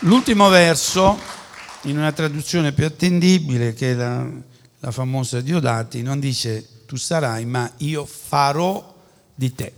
L'ultimo 0.00 0.48
verso, 0.48 1.18
in 1.82 1.96
una 1.96 2.12
traduzione 2.12 2.72
più 2.72 2.84
attendibile, 2.84 3.72
che 3.72 3.92
è 3.92 3.94
la, 3.94 4.28
la 4.80 4.90
famosa 4.90 5.40
Diodati, 5.40 6.02
non 6.02 6.20
dice 6.20 6.84
tu 6.86 6.96
sarai, 6.96 7.46
ma 7.46 7.70
io 7.78 8.04
farò 8.04 8.94
di 9.34 9.54
te. 9.54 9.72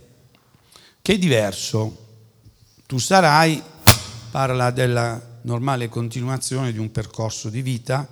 Che 1.01 1.13
è 1.13 1.17
diverso. 1.17 2.05
Tu 2.85 2.97
sarai 2.97 3.61
parla 4.29 4.71
della 4.71 5.21
normale 5.43 5.87
continuazione 5.87 6.73
di 6.73 6.77
un 6.77 6.91
percorso 6.91 7.49
di 7.49 7.61
vita, 7.61 8.07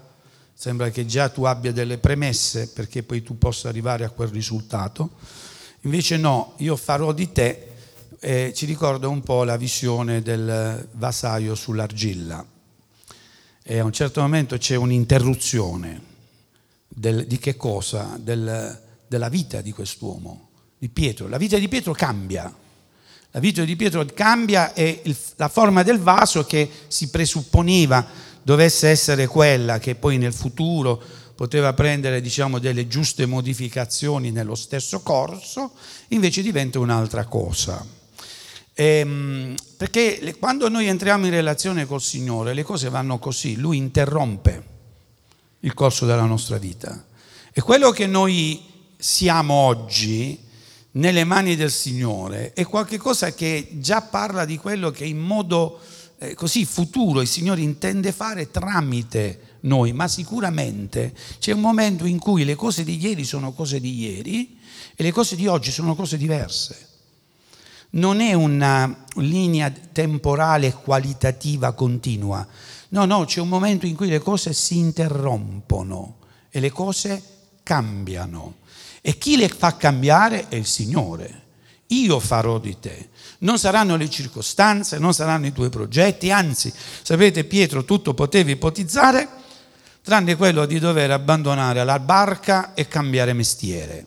sembra 0.53 0.89
che 0.89 1.05
già 1.05 1.27
tu 1.27 1.43
abbia 1.43 1.73
delle 1.73 1.97
premesse 1.97 2.69
perché 2.69 3.03
poi 3.03 3.21
tu 3.21 3.37
possa 3.37 3.67
arrivare 3.67 4.05
a 4.05 4.09
quel 4.09 4.29
risultato. 4.29 5.11
Invece 5.81 6.17
no, 6.17 6.53
io 6.57 6.75
farò 6.77 7.11
di 7.11 7.31
te, 7.31 7.74
eh, 8.25 8.53
ci 8.55 8.65
ricorda 8.65 9.07
un 9.07 9.21
po' 9.21 9.43
la 9.43 9.55
visione 9.55 10.23
del 10.23 10.87
vasaio 10.93 11.53
sull'argilla. 11.53 12.43
E 13.61 13.77
a 13.77 13.83
un 13.83 13.91
certo 13.91 14.19
momento 14.19 14.57
c'è 14.57 14.73
un'interruzione 14.73 16.01
del, 16.87 17.27
di 17.27 17.37
che 17.37 17.55
cosa? 17.55 18.17
Del, 18.19 18.81
della 19.07 19.29
vita 19.29 19.61
di 19.61 19.71
quest'uomo, 19.71 20.49
di 20.75 20.89
Pietro. 20.89 21.27
La 21.27 21.37
vita 21.37 21.59
di 21.59 21.67
Pietro 21.67 21.93
cambia. 21.93 22.51
La 23.29 23.39
vita 23.39 23.63
di 23.63 23.75
Pietro 23.75 24.03
cambia 24.11 24.73
e 24.73 25.01
il, 25.03 25.15
la 25.35 25.47
forma 25.47 25.83
del 25.83 25.99
vaso 25.99 26.45
che 26.45 26.67
si 26.87 27.09
presupponeva 27.11 28.07
dovesse 28.41 28.87
essere 28.87 29.27
quella 29.27 29.77
che 29.77 29.93
poi 29.93 30.17
nel 30.17 30.33
futuro 30.33 30.99
poteva 31.35 31.73
prendere 31.73 32.21
diciamo, 32.21 32.57
delle 32.57 32.87
giuste 32.87 33.27
modificazioni 33.27 34.31
nello 34.31 34.55
stesso 34.55 35.01
corso, 35.01 35.73
invece 36.07 36.41
diventa 36.41 36.79
un'altra 36.79 37.25
cosa. 37.25 37.94
Ehm, 38.77 39.55
perché 39.77 40.35
quando 40.37 40.67
noi 40.67 40.87
entriamo 40.87 41.25
in 41.25 41.31
relazione 41.31 41.85
col 41.85 42.01
Signore 42.01 42.53
le 42.53 42.63
cose 42.63 42.89
vanno 42.89 43.19
così, 43.19 43.55
Lui 43.55 43.77
interrompe 43.77 44.73
il 45.61 45.73
corso 45.73 46.05
della 46.05 46.25
nostra 46.25 46.57
vita. 46.57 47.05
E 47.53 47.61
quello 47.61 47.91
che 47.91 48.05
noi 48.05 48.61
siamo 48.97 49.53
oggi 49.53 50.37
nelle 50.91 51.23
mani 51.23 51.55
del 51.55 51.71
Signore 51.71 52.53
è 52.53 52.65
qualcosa 52.65 53.33
che 53.33 53.69
già 53.79 54.01
parla 54.01 54.43
di 54.43 54.57
quello 54.57 54.91
che 54.91 55.05
in 55.05 55.19
modo 55.19 55.79
eh, 56.17 56.33
così 56.33 56.65
futuro 56.65 57.21
il 57.21 57.27
Signore 57.27 57.61
intende 57.61 58.11
fare 58.11 58.51
tramite 58.51 59.57
noi, 59.61 59.93
ma 59.93 60.07
sicuramente 60.09 61.13
c'è 61.39 61.53
un 61.53 61.61
momento 61.61 62.05
in 62.05 62.19
cui 62.19 62.43
le 62.43 62.55
cose 62.55 62.83
di 62.83 63.01
ieri 63.01 63.23
sono 63.23 63.53
cose 63.53 63.79
di 63.79 63.99
ieri 63.99 64.59
e 64.95 65.03
le 65.03 65.11
cose 65.11 65.35
di 65.37 65.47
oggi 65.47 65.71
sono 65.71 65.95
cose 65.95 66.17
diverse. 66.17 66.94
Non 67.95 68.21
è 68.21 68.33
una 68.33 69.05
linea 69.15 69.71
temporale 69.91 70.73
qualitativa 70.73 71.73
continua, 71.73 72.45
no, 72.89 73.05
no, 73.05 73.25
c'è 73.25 73.41
un 73.41 73.49
momento 73.49 73.85
in 73.85 73.95
cui 73.95 74.07
le 74.07 74.19
cose 74.19 74.53
si 74.53 74.77
interrompono 74.77 76.17
e 76.49 76.59
le 76.59 76.71
cose 76.71 77.21
cambiano. 77.63 78.55
E 79.01 79.17
chi 79.17 79.37
le 79.37 79.49
fa 79.49 79.75
cambiare 79.75 80.47
è 80.47 80.55
il 80.55 80.65
Signore. 80.65 81.43
Io 81.87 82.19
farò 82.19 82.57
di 82.57 82.79
te. 82.79 83.09
Non 83.39 83.59
saranno 83.59 83.95
le 83.95 84.09
circostanze, 84.09 84.97
non 84.97 85.13
saranno 85.13 85.45
i 85.45 85.53
tuoi 85.53 85.69
progetti, 85.69 86.31
anzi, 86.31 86.73
sapete 87.01 87.43
Pietro, 87.43 87.85
tutto 87.85 88.13
potevi 88.13 88.53
ipotizzare, 88.53 89.27
tranne 90.01 90.35
quello 90.35 90.65
di 90.65 90.79
dover 90.79 91.11
abbandonare 91.11 91.83
la 91.83 91.99
barca 91.99 92.73
e 92.73 92.87
cambiare 92.87 93.33
mestiere. 93.33 94.05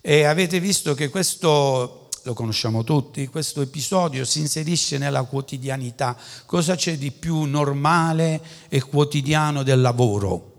E 0.00 0.24
avete 0.24 0.60
visto 0.60 0.94
che 0.94 1.08
questo, 1.10 2.03
lo 2.24 2.32
conosciamo 2.32 2.84
tutti, 2.84 3.28
questo 3.28 3.60
episodio 3.60 4.24
si 4.24 4.40
inserisce 4.40 4.96
nella 4.96 5.24
quotidianità. 5.24 6.16
Cosa 6.46 6.74
c'è 6.74 6.96
di 6.96 7.10
più 7.10 7.42
normale 7.42 8.40
e 8.68 8.80
quotidiano 8.80 9.62
del 9.62 9.82
lavoro? 9.82 10.52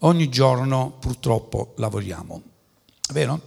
Ogni 0.00 0.28
giorno 0.28 0.96
purtroppo 1.00 1.72
lavoriamo, 1.78 2.42
vero? 3.12 3.40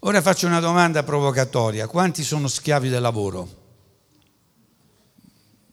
Ora 0.00 0.20
faccio 0.20 0.46
una 0.46 0.60
domanda 0.60 1.02
provocatoria. 1.02 1.88
Quanti 1.88 2.22
sono 2.22 2.46
schiavi 2.46 2.90
del 2.90 3.00
lavoro? 3.00 3.48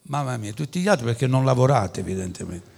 Mamma 0.04 0.38
mia, 0.38 0.54
tutti 0.54 0.80
gli 0.80 0.88
altri 0.88 1.06
perché 1.06 1.28
non 1.28 1.44
lavorate 1.44 2.00
evidentemente 2.00 2.74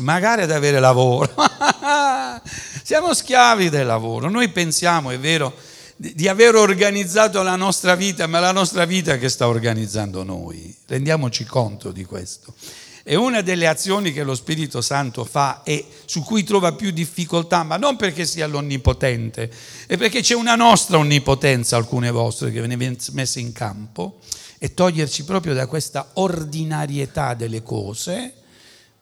magari 0.00 0.42
ad 0.42 0.50
avere 0.50 0.78
lavoro. 0.78 1.32
Siamo 2.82 3.14
schiavi 3.14 3.70
del 3.70 3.86
lavoro. 3.86 4.28
Noi 4.28 4.48
pensiamo, 4.50 5.10
è 5.10 5.18
vero, 5.18 5.54
di 6.00 6.28
aver 6.28 6.54
organizzato 6.54 7.42
la 7.42 7.56
nostra 7.56 7.96
vita, 7.96 8.28
ma 8.28 8.38
la 8.38 8.52
nostra 8.52 8.84
vita 8.84 9.18
che 9.18 9.28
sta 9.28 9.48
organizzando 9.48 10.22
noi. 10.22 10.72
Rendiamoci 10.86 11.44
conto 11.44 11.90
di 11.90 12.04
questo. 12.04 12.54
E 13.02 13.16
una 13.16 13.40
delle 13.40 13.66
azioni 13.66 14.12
che 14.12 14.22
lo 14.22 14.36
Spirito 14.36 14.80
Santo 14.80 15.24
fa 15.24 15.62
e 15.64 15.84
su 16.04 16.22
cui 16.22 16.44
trova 16.44 16.72
più 16.72 16.92
difficoltà, 16.92 17.64
ma 17.64 17.76
non 17.76 17.96
perché 17.96 18.26
sia 18.26 18.46
l'onnipotente, 18.46 19.50
è 19.86 19.96
perché 19.96 20.20
c'è 20.20 20.34
una 20.34 20.54
nostra 20.54 20.98
onnipotenza, 20.98 21.76
alcune 21.76 22.12
vostre, 22.12 22.52
che 22.52 22.60
viene 22.60 22.96
messa 23.12 23.40
in 23.40 23.52
campo, 23.52 24.20
e 24.58 24.74
toglierci 24.74 25.24
proprio 25.24 25.52
da 25.52 25.66
questa 25.66 26.10
ordinarietà 26.14 27.34
delle 27.34 27.62
cose 27.62 28.34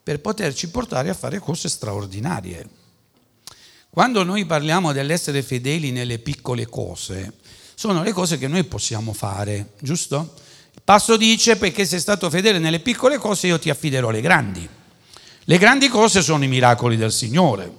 per 0.03 0.21
poterci 0.21 0.71
portare 0.71 1.11
a 1.11 1.15
fare 1.15 1.41
cose 1.41 1.69
straordinarie. 1.69 2.76
Quando 3.97 4.25
noi 4.25 4.45
parliamo 4.45 4.93
dell'essere 4.93 5.43
fedeli 5.43 5.91
nelle 5.91 6.19
piccole 6.19 6.67
cose, 6.67 7.33
sono 7.75 8.03
le 8.03 8.13
cose 8.13 8.37
che 8.37 8.47
noi 8.47 8.63
possiamo 8.65 9.15
fare, 9.15 9.71
giusto? 9.81 10.35
Il 10.75 10.83
passo 10.85 11.17
dice 11.17 11.57
perché 11.57 11.87
sei 11.87 11.99
stato 11.99 12.29
fedele 12.29 12.59
nelle 12.59 12.81
piccole 12.81 13.17
cose 13.17 13.47
io 13.47 13.59
ti 13.59 13.71
affiderò 13.71 14.11
le 14.11 14.21
grandi. 14.21 14.69
Le 15.45 15.57
grandi 15.57 15.89
cose 15.89 16.21
sono 16.21 16.45
i 16.45 16.47
miracoli 16.47 16.99
del 16.99 17.11
Signore. 17.11 17.73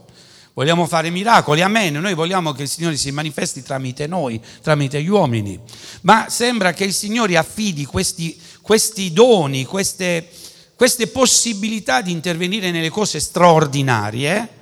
Vogliamo 0.56 0.88
fare 0.88 1.12
miracoli, 1.12 1.62
amen. 1.62 1.94
Noi 1.94 2.16
vogliamo 2.16 2.52
che 2.52 2.64
il 2.64 2.68
Signore 2.68 2.98
si 2.98 3.12
manifesti 3.12 3.62
tramite 3.62 4.08
noi, 4.08 4.42
tramite 4.64 5.00
gli 5.04 5.10
uomini. 5.10 5.60
Ma 6.02 6.30
sembra 6.30 6.74
che 6.74 6.84
il 6.84 6.94
Signore 6.94 7.38
affidi 7.38 7.86
questi, 7.86 8.36
questi 8.64 9.14
doni, 9.14 9.66
queste, 9.66 10.28
queste 10.74 11.06
possibilità 11.06 12.02
di 12.02 12.12
intervenire 12.12 12.72
nelle 12.72 12.90
cose 12.90 13.20
straordinarie 13.20 14.56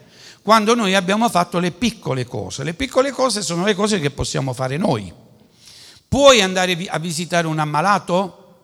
quando 0.46 0.76
noi 0.76 0.94
abbiamo 0.94 1.28
fatto 1.28 1.58
le 1.58 1.72
piccole 1.72 2.24
cose. 2.24 2.64
Le 2.64 2.76
piccole 2.76 3.10
cose 3.10 3.42
sono 3.42 3.66
le 3.66 3.74
cose 3.74 4.00
che 4.00 4.12
possiamo 4.12 4.54
fare 4.54 4.78
noi. 4.78 5.12
Puoi 6.08 6.40
andare 6.40 6.78
a 6.86 7.00
visitare 7.00 7.48
un 7.48 7.58
ammalato? 7.58 8.58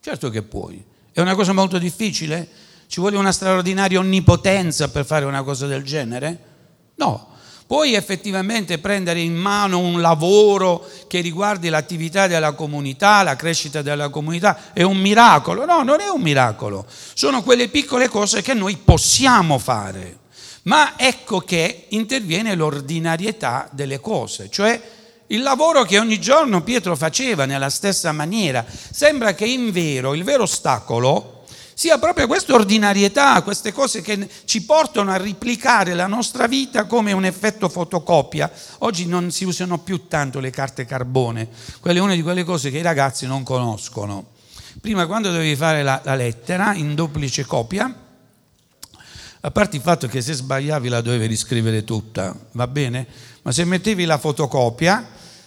Certo 0.00 0.30
che 0.30 0.42
puoi. 0.42 0.84
È 1.12 1.20
una 1.20 1.36
cosa 1.36 1.52
molto 1.52 1.78
difficile? 1.78 2.48
Ci 2.88 2.98
vuole 2.98 3.16
una 3.18 3.30
straordinaria 3.30 4.00
onnipotenza 4.00 4.88
per 4.88 5.04
fare 5.04 5.24
una 5.24 5.44
cosa 5.44 5.68
del 5.68 5.84
genere? 5.84 6.38
No, 6.96 7.28
Puoi 7.68 7.94
effettivamente 7.94 8.78
prendere 8.78 9.20
in 9.20 9.34
mano 9.34 9.78
un 9.78 10.00
lavoro 10.00 10.84
che 11.06 11.20
riguardi 11.20 11.68
l'attività 11.68 12.26
della 12.26 12.52
comunità, 12.52 13.22
la 13.22 13.36
crescita 13.36 13.80
della 13.80 14.08
comunità, 14.08 14.72
è 14.72 14.82
un 14.82 14.98
miracolo. 14.98 15.64
No, 15.64 15.84
non 15.84 16.00
è 16.00 16.08
un 16.08 16.20
miracolo, 16.20 16.84
sono 17.14 17.44
quelle 17.44 17.68
piccole 17.68 18.08
cose 18.08 18.42
che 18.42 18.54
noi 18.54 18.76
possiamo 18.76 19.56
fare. 19.58 20.18
Ma 20.64 20.94
ecco 20.96 21.40
che 21.40 21.86
interviene 21.88 22.54
l'ordinarietà 22.54 23.68
delle 23.72 23.98
cose, 23.98 24.48
cioè 24.48 24.80
il 25.28 25.42
lavoro 25.42 25.82
che 25.84 25.98
ogni 25.98 26.20
giorno 26.20 26.62
Pietro 26.62 26.94
faceva 26.94 27.46
nella 27.46 27.70
stessa 27.70 28.12
maniera. 28.12 28.64
Sembra 28.68 29.34
che 29.34 29.46
in 29.46 29.72
vero 29.72 30.14
il 30.14 30.24
vero 30.24 30.42
ostacolo 30.42 31.44
sia 31.74 31.98
proprio 31.98 32.26
questa 32.26 32.54
ordinarietà, 32.54 33.40
queste 33.42 33.72
cose 33.72 34.02
che 34.02 34.28
ci 34.44 34.62
portano 34.64 35.10
a 35.10 35.16
replicare 35.16 35.94
la 35.94 36.06
nostra 36.06 36.46
vita 36.46 36.84
come 36.84 37.12
un 37.12 37.24
effetto 37.24 37.68
fotocopia. 37.68 38.50
Oggi 38.78 39.06
non 39.06 39.30
si 39.30 39.44
usano 39.44 39.78
più 39.78 40.06
tanto 40.06 40.38
le 40.38 40.50
carte 40.50 40.84
carbone, 40.84 41.48
quella 41.80 41.98
è 41.98 42.02
una 42.02 42.14
di 42.14 42.22
quelle 42.22 42.44
cose 42.44 42.70
che 42.70 42.78
i 42.78 42.82
ragazzi 42.82 43.26
non 43.26 43.42
conoscono. 43.42 44.26
Prima 44.80 45.06
quando 45.06 45.30
dovevi 45.30 45.56
fare 45.56 45.82
la, 45.82 46.00
la 46.04 46.14
lettera 46.14 46.74
in 46.74 46.94
duplice 46.94 47.46
copia, 47.46 47.92
a 49.44 49.50
parte 49.50 49.76
il 49.76 49.82
fatto 49.82 50.06
che 50.06 50.20
se 50.20 50.34
sbagliavi 50.34 50.88
la 50.88 51.00
dovevi 51.00 51.26
riscrivere 51.26 51.82
tutta, 51.82 52.32
va 52.52 52.68
bene? 52.68 53.06
Ma 53.42 53.50
se 53.50 53.64
mettevi 53.64 54.04
la 54.04 54.16
fotocopia, 54.16 55.04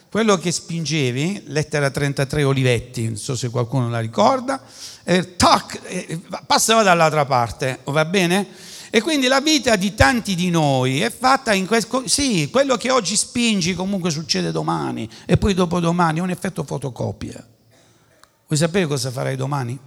quello 0.09 0.37
che 0.37 0.51
spingevi, 0.51 1.43
lettera 1.47 1.89
33 1.89 2.43
Olivetti, 2.43 3.05
non 3.05 3.15
so 3.15 3.37
se 3.37 3.49
qualcuno 3.49 3.89
la 3.89 4.01
ricorda, 4.01 4.61
eh, 5.05 5.37
tac, 5.37 5.79
eh, 5.85 6.19
passava 6.45 6.83
dall'altra 6.83 7.23
parte, 7.23 7.79
va 7.85 8.03
bene? 8.03 8.47
E 8.89 9.01
quindi 9.01 9.27
la 9.27 9.39
vita 9.39 9.77
di 9.77 9.95
tanti 9.95 10.35
di 10.35 10.49
noi 10.49 10.99
è 10.99 11.09
fatta 11.09 11.53
in 11.53 11.65
questo... 11.65 12.03
Sì, 12.05 12.49
quello 12.51 12.75
che 12.75 12.91
oggi 12.91 13.15
spingi 13.15 13.73
comunque 13.75 14.09
succede 14.09 14.51
domani 14.51 15.09
e 15.25 15.37
poi 15.37 15.53
dopodomani, 15.53 16.19
è 16.19 16.21
un 16.21 16.31
effetto 16.31 16.65
fotocopia. 16.65 17.45
Vuoi 18.47 18.59
sapere 18.59 18.87
cosa 18.87 19.09
farai 19.09 19.37
domani? 19.37 19.79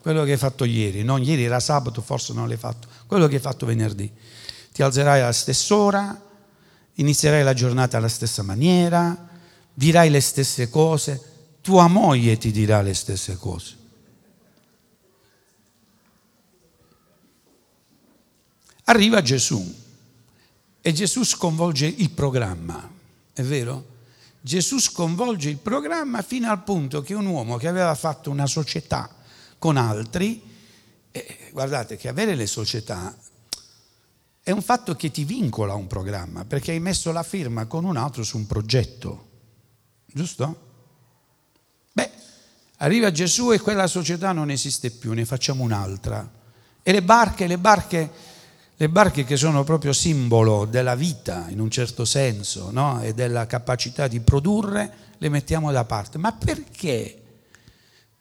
Quello 0.00 0.24
che 0.24 0.32
hai 0.32 0.38
fatto 0.38 0.64
ieri, 0.64 1.02
non 1.02 1.22
ieri 1.22 1.44
era 1.44 1.60
sabato, 1.60 2.00
forse 2.00 2.32
non 2.32 2.48
l'hai 2.48 2.56
fatto, 2.56 2.88
quello 3.06 3.26
che 3.26 3.36
hai 3.36 3.40
fatto 3.40 3.66
venerdì. 3.66 4.10
Ti 4.72 4.82
alzerai 4.82 5.20
alla 5.20 5.32
stessa 5.32 5.74
ora, 5.74 6.22
inizierai 6.94 7.42
la 7.42 7.54
giornata 7.54 7.96
alla 7.96 8.08
stessa 8.08 8.42
maniera, 8.42 9.28
dirai 9.74 10.08
le 10.10 10.20
stesse 10.20 10.70
cose, 10.70 11.20
tua 11.60 11.88
moglie 11.88 12.38
ti 12.38 12.50
dirà 12.50 12.80
le 12.80 12.94
stesse 12.94 13.36
cose. 13.36 13.76
Arriva 18.84 19.20
Gesù 19.20 19.74
e 20.80 20.92
Gesù 20.92 21.24
sconvolge 21.24 21.86
il 21.86 22.10
programma, 22.10 22.88
è 23.32 23.42
vero? 23.42 23.96
Gesù 24.40 24.78
sconvolge 24.78 25.50
il 25.50 25.58
programma 25.58 26.22
fino 26.22 26.50
al 26.50 26.62
punto 26.62 27.02
che 27.02 27.12
un 27.12 27.26
uomo 27.26 27.56
che 27.56 27.68
aveva 27.68 27.94
fatto 27.94 28.30
una 28.30 28.46
società 28.46 29.14
con 29.58 29.76
altri, 29.76 30.42
eh, 31.10 31.50
guardate 31.52 31.96
che 31.96 32.08
avere 32.08 32.34
le 32.34 32.46
società 32.46 33.16
è 34.48 34.50
un 34.50 34.62
fatto 34.62 34.94
che 34.94 35.10
ti 35.10 35.24
vincola 35.24 35.74
a 35.74 35.76
un 35.76 35.86
programma, 35.86 36.46
perché 36.46 36.70
hai 36.70 36.80
messo 36.80 37.12
la 37.12 37.22
firma 37.22 37.66
con 37.66 37.84
un 37.84 37.98
altro 37.98 38.22
su 38.22 38.38
un 38.38 38.46
progetto, 38.46 39.28
giusto? 40.06 40.66
Beh, 41.92 42.10
arriva 42.78 43.10
Gesù 43.10 43.52
e 43.52 43.60
quella 43.60 43.86
società 43.86 44.32
non 44.32 44.50
esiste 44.50 44.90
più, 44.90 45.12
ne 45.12 45.26
facciamo 45.26 45.64
un'altra. 45.64 46.36
E 46.82 46.92
le 46.92 47.02
barche, 47.02 47.46
le 47.46 47.58
barche, 47.58 48.10
le 48.74 48.88
barche 48.88 49.24
che 49.24 49.36
sono 49.36 49.64
proprio 49.64 49.92
simbolo 49.92 50.64
della 50.64 50.94
vita, 50.94 51.44
in 51.50 51.60
un 51.60 51.70
certo 51.70 52.06
senso, 52.06 52.70
no? 52.70 53.02
e 53.02 53.12
della 53.12 53.46
capacità 53.46 54.08
di 54.08 54.20
produrre, 54.20 54.90
le 55.18 55.28
mettiamo 55.28 55.70
da 55.72 55.84
parte. 55.84 56.16
Ma 56.16 56.32
perché? 56.32 57.22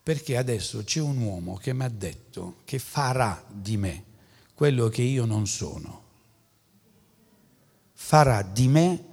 Perché 0.08 0.38
adesso 0.38 0.86
c'è 0.86 1.02
un 1.02 1.18
uomo 1.18 1.56
che 1.56 1.74
mi 1.74 1.84
ha 1.84 1.90
detto 1.90 2.60
che 2.64 2.80
farà 2.80 3.44
di 3.52 3.76
me 3.76 4.04
quello 4.54 4.88
che 4.88 5.02
io 5.02 5.26
non 5.26 5.46
sono 5.48 6.06
farà 7.98 8.42
di 8.42 8.70
me 8.70 9.04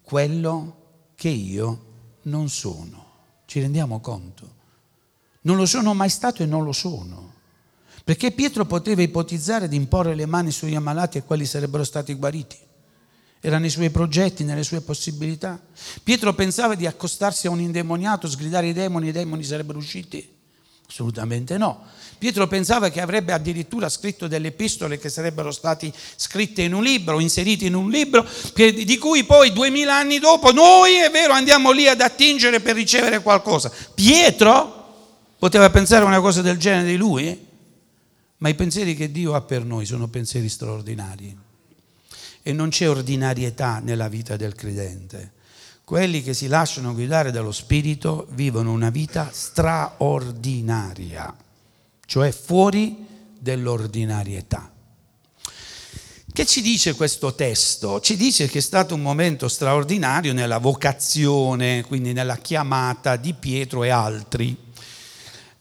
quello 0.00 1.10
che 1.14 1.28
io 1.28 1.84
non 2.22 2.48
sono. 2.48 3.10
Ci 3.44 3.60
rendiamo 3.60 4.00
conto? 4.00 4.60
Non 5.42 5.56
lo 5.56 5.66
sono 5.66 5.92
mai 5.92 6.08
stato 6.08 6.42
e 6.42 6.46
non 6.46 6.64
lo 6.64 6.72
sono. 6.72 7.34
Perché 8.04 8.30
Pietro 8.30 8.64
poteva 8.64 9.02
ipotizzare 9.02 9.68
di 9.68 9.76
imporre 9.76 10.14
le 10.14 10.24
mani 10.24 10.50
sugli 10.50 10.74
ammalati 10.74 11.18
e 11.18 11.24
quelli 11.24 11.44
sarebbero 11.44 11.84
stati 11.84 12.14
guariti. 12.14 12.56
Era 13.44 13.58
nei 13.58 13.70
suoi 13.70 13.90
progetti, 13.90 14.44
nelle 14.44 14.62
sue 14.62 14.82
possibilità. 14.82 15.60
Pietro 16.04 16.32
pensava 16.32 16.76
di 16.76 16.86
accostarsi 16.86 17.48
a 17.48 17.50
un 17.50 17.58
indemoniato, 17.58 18.28
sgridare 18.28 18.68
i 18.68 18.72
demoni, 18.72 19.08
i 19.08 19.12
demoni 19.12 19.42
sarebbero 19.42 19.78
usciti. 19.78 20.26
Assolutamente 20.88 21.58
no. 21.58 21.84
Pietro 22.18 22.46
pensava 22.46 22.88
che 22.88 23.00
avrebbe 23.00 23.32
addirittura 23.32 23.88
scritto 23.88 24.28
delle 24.28 24.48
epistole 24.48 24.96
che 24.96 25.08
sarebbero 25.08 25.50
state 25.50 25.92
scritte 26.14 26.62
in 26.62 26.72
un 26.72 26.84
libro, 26.84 27.18
inserite 27.18 27.64
in 27.64 27.74
un 27.74 27.90
libro, 27.90 28.24
di 28.54 28.96
cui 28.98 29.24
poi 29.24 29.52
duemila 29.52 29.96
anni 29.96 30.20
dopo 30.20 30.52
noi, 30.52 30.94
è 30.94 31.10
vero, 31.10 31.32
andiamo 31.32 31.72
lì 31.72 31.88
ad 31.88 32.00
attingere 32.00 32.60
per 32.60 32.76
ricevere 32.76 33.22
qualcosa. 33.22 33.72
Pietro 33.92 35.34
poteva 35.36 35.68
pensare 35.70 36.04
una 36.04 36.20
cosa 36.20 36.42
del 36.42 36.58
genere 36.58 36.86
di 36.86 36.96
lui, 36.96 37.46
ma 38.36 38.48
i 38.48 38.54
pensieri 38.54 38.94
che 38.94 39.10
Dio 39.10 39.34
ha 39.34 39.40
per 39.40 39.64
noi 39.64 39.84
sono 39.84 40.06
pensieri 40.06 40.48
straordinari. 40.48 41.41
E 42.42 42.52
non 42.52 42.70
c'è 42.70 42.88
ordinarietà 42.88 43.78
nella 43.78 44.08
vita 44.08 44.36
del 44.36 44.54
credente. 44.54 45.32
Quelli 45.84 46.22
che 46.22 46.34
si 46.34 46.48
lasciano 46.48 46.94
guidare 46.94 47.30
dallo 47.30 47.52
Spirito 47.52 48.26
vivono 48.30 48.72
una 48.72 48.90
vita 48.90 49.30
straordinaria 49.32 51.34
cioè 52.12 52.30
fuori 52.30 53.06
dell'ordinarietà. 53.38 54.70
Che 56.30 56.44
ci 56.44 56.60
dice 56.60 56.94
questo 56.94 57.34
testo? 57.34 58.00
Ci 58.00 58.18
dice 58.18 58.48
che 58.48 58.58
è 58.58 58.60
stato 58.60 58.94
un 58.94 59.00
momento 59.00 59.48
straordinario 59.48 60.34
nella 60.34 60.58
vocazione, 60.58 61.82
quindi 61.86 62.12
nella 62.12 62.36
chiamata 62.36 63.16
di 63.16 63.32
Pietro 63.32 63.82
e 63.82 63.88
altri. 63.88 64.54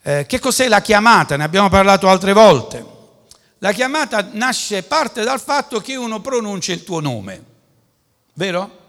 Eh, 0.01 0.25
che 0.27 0.39
cos'è 0.39 0.67
la 0.67 0.81
chiamata? 0.81 1.37
Ne 1.37 1.45
abbiamo 1.45 1.69
parlato 1.69 2.09
altre 2.09 2.33
volte. 2.33 2.85
La 3.63 3.73
chiamata 3.73 4.27
nasce, 4.31 4.81
parte 4.81 5.23
dal 5.23 5.39
fatto 5.39 5.79
che 5.81 5.95
uno 5.95 6.19
pronuncia 6.19 6.73
il 6.73 6.83
tuo 6.83 6.99
nome, 6.99 7.43
vero? 8.33 8.79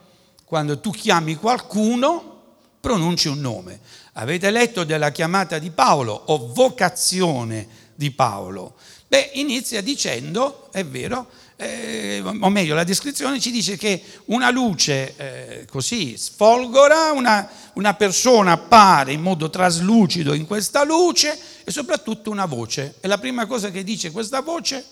Quando 0.47 0.81
tu 0.81 0.91
chiami 0.91 1.35
qualcuno, 1.35 2.41
pronunci 2.81 3.29
un 3.29 3.39
nome. 3.39 3.81
Avete 4.15 4.51
letto 4.51 4.85
della 4.85 5.11
chiamata 5.11 5.59
di 5.59 5.71
Paolo 5.71 6.15
o 6.15 6.53
vocazione 6.55 7.69
di 7.95 8.13
Paolo? 8.13 8.77
Beh, 9.09 9.33
inizia 9.35 9.83
dicendo, 9.83 10.71
è 10.73 10.87
vero, 10.87 11.29
eh, 11.57 12.23
o 12.25 12.49
meglio 12.49 12.75
la 12.75 12.85
descrizione 12.85 13.39
ci 13.41 13.51
dice 13.51 13.77
che 13.77 14.03
una 14.27 14.49
luce 14.49 15.15
eh, 15.17 15.67
così 15.67 16.17
sfolgora, 16.17 17.13
una, 17.13 17.47
una 17.75 17.93
persona 17.93 18.53
appare 18.53 19.13
in 19.13 19.21
modo 19.21 19.51
traslucido 19.51 20.33
in 20.33 20.47
questa 20.47 20.83
luce 20.83 21.39
e 21.65 21.71
soprattutto 21.71 22.31
una 22.31 22.47
voce. 22.47 22.97
E 23.01 23.09
la 23.09 23.19
prima 23.19 23.47
cosa 23.47 23.71
che 23.71 23.85
dice 23.85 24.11
questa 24.11 24.41
voce 24.41 24.85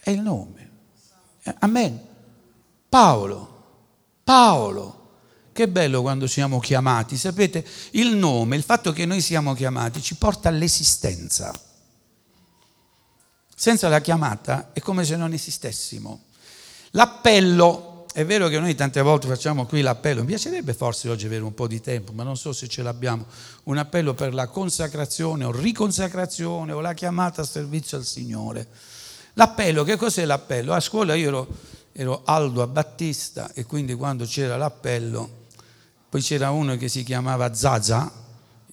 è 0.00 0.10
il 0.10 0.20
nome. 0.20 0.70
Amen. 1.60 2.08
Paolo, 2.88 3.64
Paolo. 4.24 4.98
Che 5.52 5.68
bello 5.68 6.00
quando 6.00 6.26
siamo 6.26 6.60
chiamati, 6.60 7.16
sapete, 7.16 7.66
il 7.92 8.14
nome, 8.14 8.56
il 8.56 8.62
fatto 8.62 8.92
che 8.92 9.04
noi 9.04 9.20
siamo 9.20 9.52
chiamati 9.52 10.00
ci 10.00 10.14
porta 10.14 10.48
all'esistenza. 10.48 11.52
Senza 13.54 13.88
la 13.88 14.00
chiamata 14.00 14.70
è 14.72 14.80
come 14.80 15.04
se 15.04 15.16
non 15.16 15.32
esistessimo. 15.32 16.22
L'appello, 16.92 17.89
è 18.12 18.24
vero 18.24 18.48
che 18.48 18.58
noi 18.58 18.74
tante 18.74 19.00
volte 19.02 19.28
facciamo 19.28 19.66
qui 19.66 19.80
l'appello, 19.80 20.20
mi 20.20 20.26
piacerebbe 20.26 20.74
forse 20.74 21.08
oggi 21.08 21.26
avere 21.26 21.42
un 21.42 21.54
po' 21.54 21.66
di 21.66 21.80
tempo, 21.80 22.12
ma 22.12 22.22
non 22.22 22.36
so 22.36 22.52
se 22.52 22.68
ce 22.68 22.82
l'abbiamo, 22.82 23.26
un 23.64 23.78
appello 23.78 24.14
per 24.14 24.34
la 24.34 24.48
consacrazione 24.48 25.44
o 25.44 25.52
riconsacrazione 25.52 26.72
o 26.72 26.80
la 26.80 26.94
chiamata 26.94 27.42
a 27.42 27.44
servizio 27.44 27.96
al 27.96 28.04
Signore. 28.04 28.66
L'appello, 29.34 29.84
che 29.84 29.96
cos'è 29.96 30.24
l'appello? 30.24 30.72
A 30.72 30.80
scuola 30.80 31.14
io 31.14 31.28
ero, 31.28 31.48
ero 31.92 32.22
Aldo 32.24 32.62
a 32.62 32.66
Battista 32.66 33.52
e 33.52 33.64
quindi 33.64 33.94
quando 33.94 34.24
c'era 34.24 34.56
l'appello 34.56 35.38
poi 36.10 36.22
c'era 36.22 36.50
uno 36.50 36.76
che 36.76 36.88
si 36.88 37.04
chiamava 37.04 37.54
Zaza, 37.54 38.12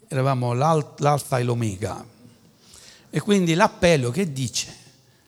eravamo 0.07 0.53
l'alfa 0.53 1.37
e 1.37 1.43
l'omega. 1.43 2.03
E 3.11 3.19
quindi 3.19 3.53
l'appello 3.53 4.09
che 4.09 4.33
dice? 4.33 4.75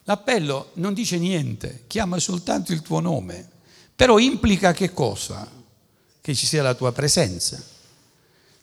L'appello 0.05 0.71
non 0.73 0.95
dice 0.95 1.19
niente, 1.19 1.83
chiama 1.85 2.17
soltanto 2.17 2.71
il 2.73 2.81
tuo 2.81 3.00
nome, 3.00 3.49
però 4.00 4.18
implica 4.18 4.72
che 4.72 4.94
cosa? 4.94 5.46
Che 6.22 6.34
ci 6.34 6.46
sia 6.46 6.63
la 6.63 6.74
tua 6.74 6.94
presenza. 6.94 7.62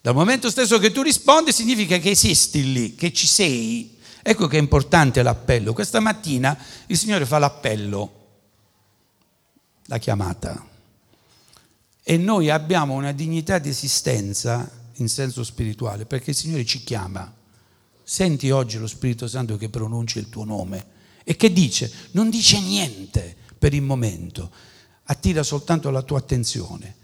Dal 0.01 0.15
momento 0.15 0.49
stesso 0.49 0.79
che 0.79 0.91
tu 0.91 1.03
rispondi 1.03 1.53
significa 1.53 1.99
che 1.99 2.09
esisti 2.09 2.73
lì, 2.73 2.95
che 2.95 3.13
ci 3.13 3.27
sei. 3.27 3.99
Ecco 4.23 4.47
che 4.47 4.57
è 4.57 4.61
importante 4.61 5.23
l'appello. 5.23 5.75
Questa 5.75 6.01
mattina 6.01 6.57
il 6.87 6.97
Signore 6.97 7.27
fa 7.27 7.37
l'appello, 7.37 8.13
la 9.89 9.99
chiamata 9.99 10.67
e 12.03 12.17
noi 12.17 12.49
abbiamo 12.49 12.95
una 12.95 13.13
dignità 13.13 13.59
di 13.59 13.69
esistenza 13.69 14.71
in 14.95 15.11
senso 15.11 15.45
spirituale 15.45 16.07
perché 16.07 16.31
il 16.31 16.37
Signore 16.37 16.65
ci 16.65 16.83
chiama. 16.83 17.31
Senti 18.03 18.51
oggi 18.51 18.79
lo 18.79 18.87
Spirito 18.87 19.29
Santo 19.29 19.59
che 19.59 19.69
pronuncia 19.69 20.19
il 20.19 20.31
tuo 20.31 20.45
nome 20.45 20.87
e 21.25 21.37
che 21.37 21.53
dice, 21.53 21.93
non 22.13 22.31
dice 22.31 22.59
niente 22.59 23.37
per 23.59 23.75
il 23.75 23.83
momento, 23.83 24.51
attira 25.07 25.43
soltanto 25.43 25.91
la 25.91 26.03
tua 26.03 26.19
attenzione. 26.19 26.95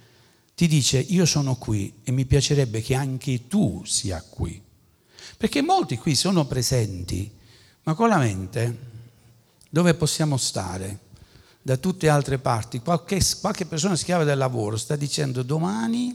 Ti 0.55 0.67
dice, 0.69 0.99
io 0.99 1.27
sono 1.27 1.57
qui 1.57 1.93
e 2.05 2.13
mi 2.13 2.25
piacerebbe 2.25 2.83
che 2.83 2.95
anche 2.95 3.49
tu 3.49 3.83
sia 3.85 4.23
qui. 4.23 4.61
Perché 5.37 5.63
molti 5.63 5.97
qui 5.97 6.15
sono 6.15 6.47
presenti, 6.47 7.31
ma 7.85 7.95
con 7.95 8.09
la 8.09 8.19
mente 8.19 8.91
dove 9.69 9.95
possiamo 9.95 10.37
stare? 10.37 11.11
da 11.63 11.77
tutte 11.77 12.09
altre 12.09 12.39
parti, 12.39 12.81
qualche, 12.81 13.21
qualche 13.41 13.67
persona 13.67 13.95
schiava 13.95 14.25
del 14.25 14.37
lavoro 14.37 14.77
sta 14.77 14.97
dicendo 14.97 15.45
domani 15.45 16.15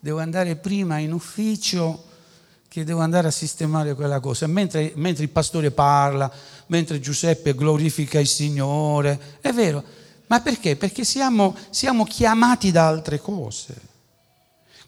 devo 0.00 0.18
andare 0.18 0.56
prima 0.56 0.98
in 0.98 1.12
ufficio 1.12 2.10
che 2.68 2.82
devo 2.82 3.00
andare 3.00 3.28
a 3.28 3.30
sistemare 3.30 3.94
quella 3.94 4.18
cosa, 4.18 4.48
mentre, 4.48 4.92
mentre 4.96 5.22
il 5.22 5.30
pastore 5.30 5.70
parla, 5.70 6.30
mentre 6.66 6.98
Giuseppe 6.98 7.54
glorifica 7.54 8.18
il 8.18 8.26
Signore, 8.26 9.38
è 9.40 9.52
vero, 9.52 9.82
ma 10.34 10.40
perché? 10.40 10.74
Perché 10.74 11.04
siamo, 11.04 11.56
siamo 11.70 12.04
chiamati 12.04 12.72
da 12.72 12.88
altre 12.88 13.20
cose. 13.20 13.92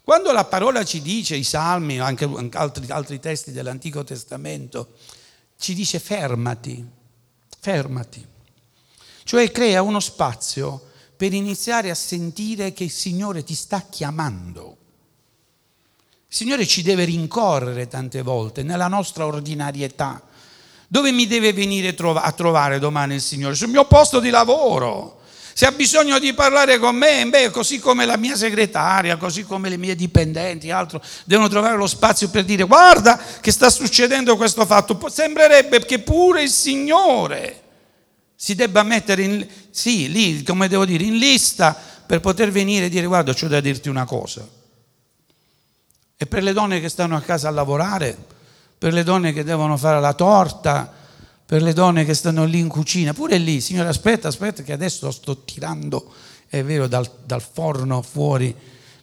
Quando 0.03 0.33
la 0.33 0.43
parola 0.43 0.83
ci 0.83 1.01
dice, 1.01 1.37
i 1.37 1.45
salmi, 1.45 1.99
anche 1.99 2.29
altri, 2.51 2.85
altri 2.89 3.19
testi 3.21 3.53
dell'Antico 3.53 4.03
Testamento, 4.03 4.95
ci 5.57 5.73
dice 5.73 5.99
fermati, 5.99 6.85
fermati. 7.61 8.25
Cioè 9.23 9.49
crea 9.51 9.81
uno 9.81 10.01
spazio 10.01 10.89
per 11.15 11.33
iniziare 11.33 11.91
a 11.91 11.95
sentire 11.95 12.73
che 12.73 12.83
il 12.83 12.91
Signore 12.91 13.45
ti 13.45 13.55
sta 13.55 13.85
chiamando. 13.89 14.77
Il 16.27 16.35
Signore 16.35 16.67
ci 16.67 16.81
deve 16.81 17.05
rincorrere 17.05 17.87
tante 17.87 18.21
volte 18.21 18.63
nella 18.63 18.87
nostra 18.89 19.25
ordinarietà. 19.25 20.21
Dove 20.89 21.11
mi 21.11 21.25
deve 21.25 21.53
venire 21.53 21.95
a 21.97 22.31
trovare 22.33 22.79
domani 22.79 23.15
il 23.15 23.21
Signore? 23.21 23.55
Sul 23.55 23.69
mio 23.69 23.85
posto 23.85 24.19
di 24.19 24.29
lavoro. 24.29 25.16
Se 25.57 25.65
ha 25.65 25.71
bisogno 25.71 26.19
di 26.19 26.35
parlare 26.35 26.77
con 26.77 26.95
me, 26.95 27.27
beh, 27.27 27.49
così 27.49 27.79
come 27.79 28.05
la 28.05 28.15
mia 28.15 28.35
segretaria, 28.35 29.17
così 29.17 29.43
come 29.43 29.69
le 29.69 29.77
mie 29.77 29.95
dipendenti, 29.95 30.69
altro, 30.69 31.01
devono 31.23 31.47
trovare 31.47 31.75
lo 31.75 31.87
spazio 31.87 32.29
per 32.29 32.45
dire 32.45 32.61
guarda 32.61 33.19
che 33.41 33.51
sta 33.51 33.67
succedendo 33.71 34.37
questo 34.37 34.67
fatto. 34.67 34.99
Sembrerebbe 35.09 35.83
che 35.83 35.97
pure 35.97 36.43
il 36.43 36.51
Signore 36.51 37.63
si 38.35 38.53
debba 38.53 38.83
mettere 38.83 39.23
in, 39.23 39.47
sì, 39.71 40.11
lì, 40.11 40.43
come 40.43 40.67
devo 40.67 40.85
dire, 40.85 41.03
in 41.03 41.17
lista 41.17 41.75
per 42.05 42.19
poter 42.19 42.51
venire 42.51 42.85
e 42.85 42.89
dire 42.89 43.07
guarda, 43.07 43.31
ho 43.31 43.47
da 43.47 43.59
dirti 43.59 43.89
una 43.89 44.05
cosa. 44.05 44.47
E 46.17 46.25
per 46.27 46.43
le 46.43 46.53
donne 46.53 46.79
che 46.79 46.87
stanno 46.87 47.15
a 47.15 47.21
casa 47.21 47.47
a 47.47 47.51
lavorare, 47.51 48.15
per 48.77 48.93
le 48.93 49.01
donne 49.01 49.33
che 49.33 49.43
devono 49.43 49.75
fare 49.75 49.99
la 49.99 50.13
torta, 50.13 50.96
per 51.47 51.61
le 51.61 51.71
donne 51.71 52.03
che 52.03 52.13
stanno 52.13 52.43
lì 52.43 52.59
in 52.59 52.67
cucina, 52.67 53.13
pure 53.13 53.37
lì, 53.37 53.61
signore 53.61 53.87
aspetta, 53.87 54.27
aspetta 54.27 54.63
che 54.63 54.73
adesso 54.73 55.09
sto 55.11 55.45
tirando, 55.45 56.13
è 56.47 56.61
vero, 56.61 56.87
dal, 56.87 57.09
dal 57.23 57.41
forno 57.41 58.01
fuori. 58.01 58.53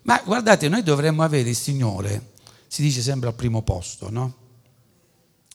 Ma 0.02 0.20
guardate, 0.22 0.68
noi 0.68 0.82
dovremmo 0.82 1.22
avere 1.22 1.48
il 1.48 1.56
Signore, 1.56 2.32
si 2.66 2.82
dice 2.82 3.00
sempre 3.00 3.30
al 3.30 3.34
primo 3.34 3.62
posto, 3.62 4.10
no? 4.10 4.34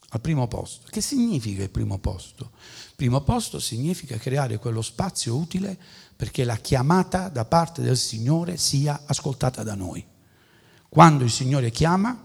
Al 0.09 0.19
primo 0.19 0.47
posto. 0.47 0.87
Che 0.89 0.99
significa 0.99 1.61
il 1.61 1.69
primo 1.69 1.99
posto? 1.99 2.53
Il 2.87 2.95
primo 2.95 3.21
posto 3.21 3.59
significa 3.59 4.17
creare 4.17 4.57
quello 4.57 4.81
spazio 4.81 5.35
utile 5.35 5.77
perché 6.15 6.43
la 6.43 6.55
chiamata 6.55 7.29
da 7.29 7.45
parte 7.45 7.83
del 7.83 7.97
Signore 7.97 8.57
sia 8.57 9.03
ascoltata 9.05 9.61
da 9.61 9.75
noi. 9.75 10.03
Quando 10.89 11.23
il 11.23 11.29
Signore 11.29 11.69
chiama, 11.69 12.19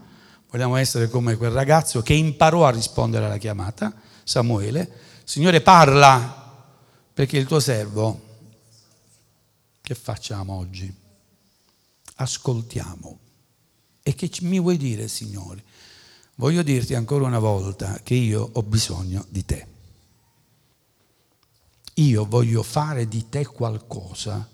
vogliamo 0.49 0.75
essere 0.75 1.07
come 1.07 1.35
quel 1.35 1.51
ragazzo 1.51 2.01
che 2.01 2.15
imparò 2.15 2.65
a 2.65 2.71
rispondere 2.71 3.25
alla 3.25 3.37
chiamata, 3.37 3.93
Samuele, 4.25 4.91
Signore 5.23 5.61
parla 5.61 6.43
perché 7.13 7.37
il 7.37 7.45
tuo 7.45 7.59
servo, 7.59 8.21
che 9.81 9.93
facciamo 9.93 10.53
oggi? 10.53 10.93
Ascoltiamo. 12.15 13.19
E 14.01 14.15
che 14.15 14.31
mi 14.41 14.59
vuoi 14.59 14.77
dire, 14.77 15.07
Signore? 15.07 15.63
Voglio 16.35 16.63
dirti 16.63 16.95
ancora 16.95 17.25
una 17.25 17.39
volta 17.39 17.99
che 18.01 18.15
io 18.15 18.49
ho 18.51 18.63
bisogno 18.63 19.25
di 19.29 19.45
te. 19.45 19.67
Io 21.93 22.25
voglio 22.25 22.63
fare 22.63 23.07
di 23.07 23.29
te 23.29 23.45
qualcosa 23.45 24.49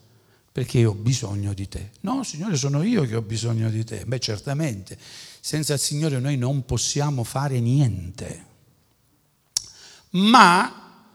perché 0.52 0.84
ho 0.86 0.94
bisogno 0.94 1.54
di 1.54 1.68
te. 1.70 1.92
No, 2.02 2.24
Signore, 2.24 2.58
sono 2.58 2.84
io 2.84 3.04
che 3.06 3.16
ho 3.16 3.22
bisogno 3.22 3.70
di 3.70 3.86
te. 3.86 4.04
Beh, 4.06 4.20
certamente, 4.20 4.98
senza 5.40 5.74
il 5.74 5.80
Signore 5.80 6.20
noi 6.20 6.36
non 6.36 6.66
possiamo 6.66 7.24
fare 7.24 7.60
niente. 7.62 8.50
Ma 10.12 11.06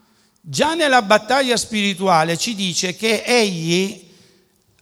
già 0.40 0.74
nella 0.74 1.02
battaglia 1.02 1.56
spirituale 1.56 2.36
ci 2.36 2.54
dice 2.54 2.94
che 2.94 3.22
Egli 3.24 4.04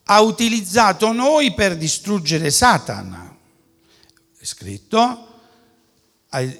ha 0.05 0.21
utilizzato 0.21 1.13
noi 1.13 1.55
per 1.55 1.77
distruggere 1.77 2.51
Satana. 2.51 3.37
È 4.37 4.45
scritto 4.45 5.29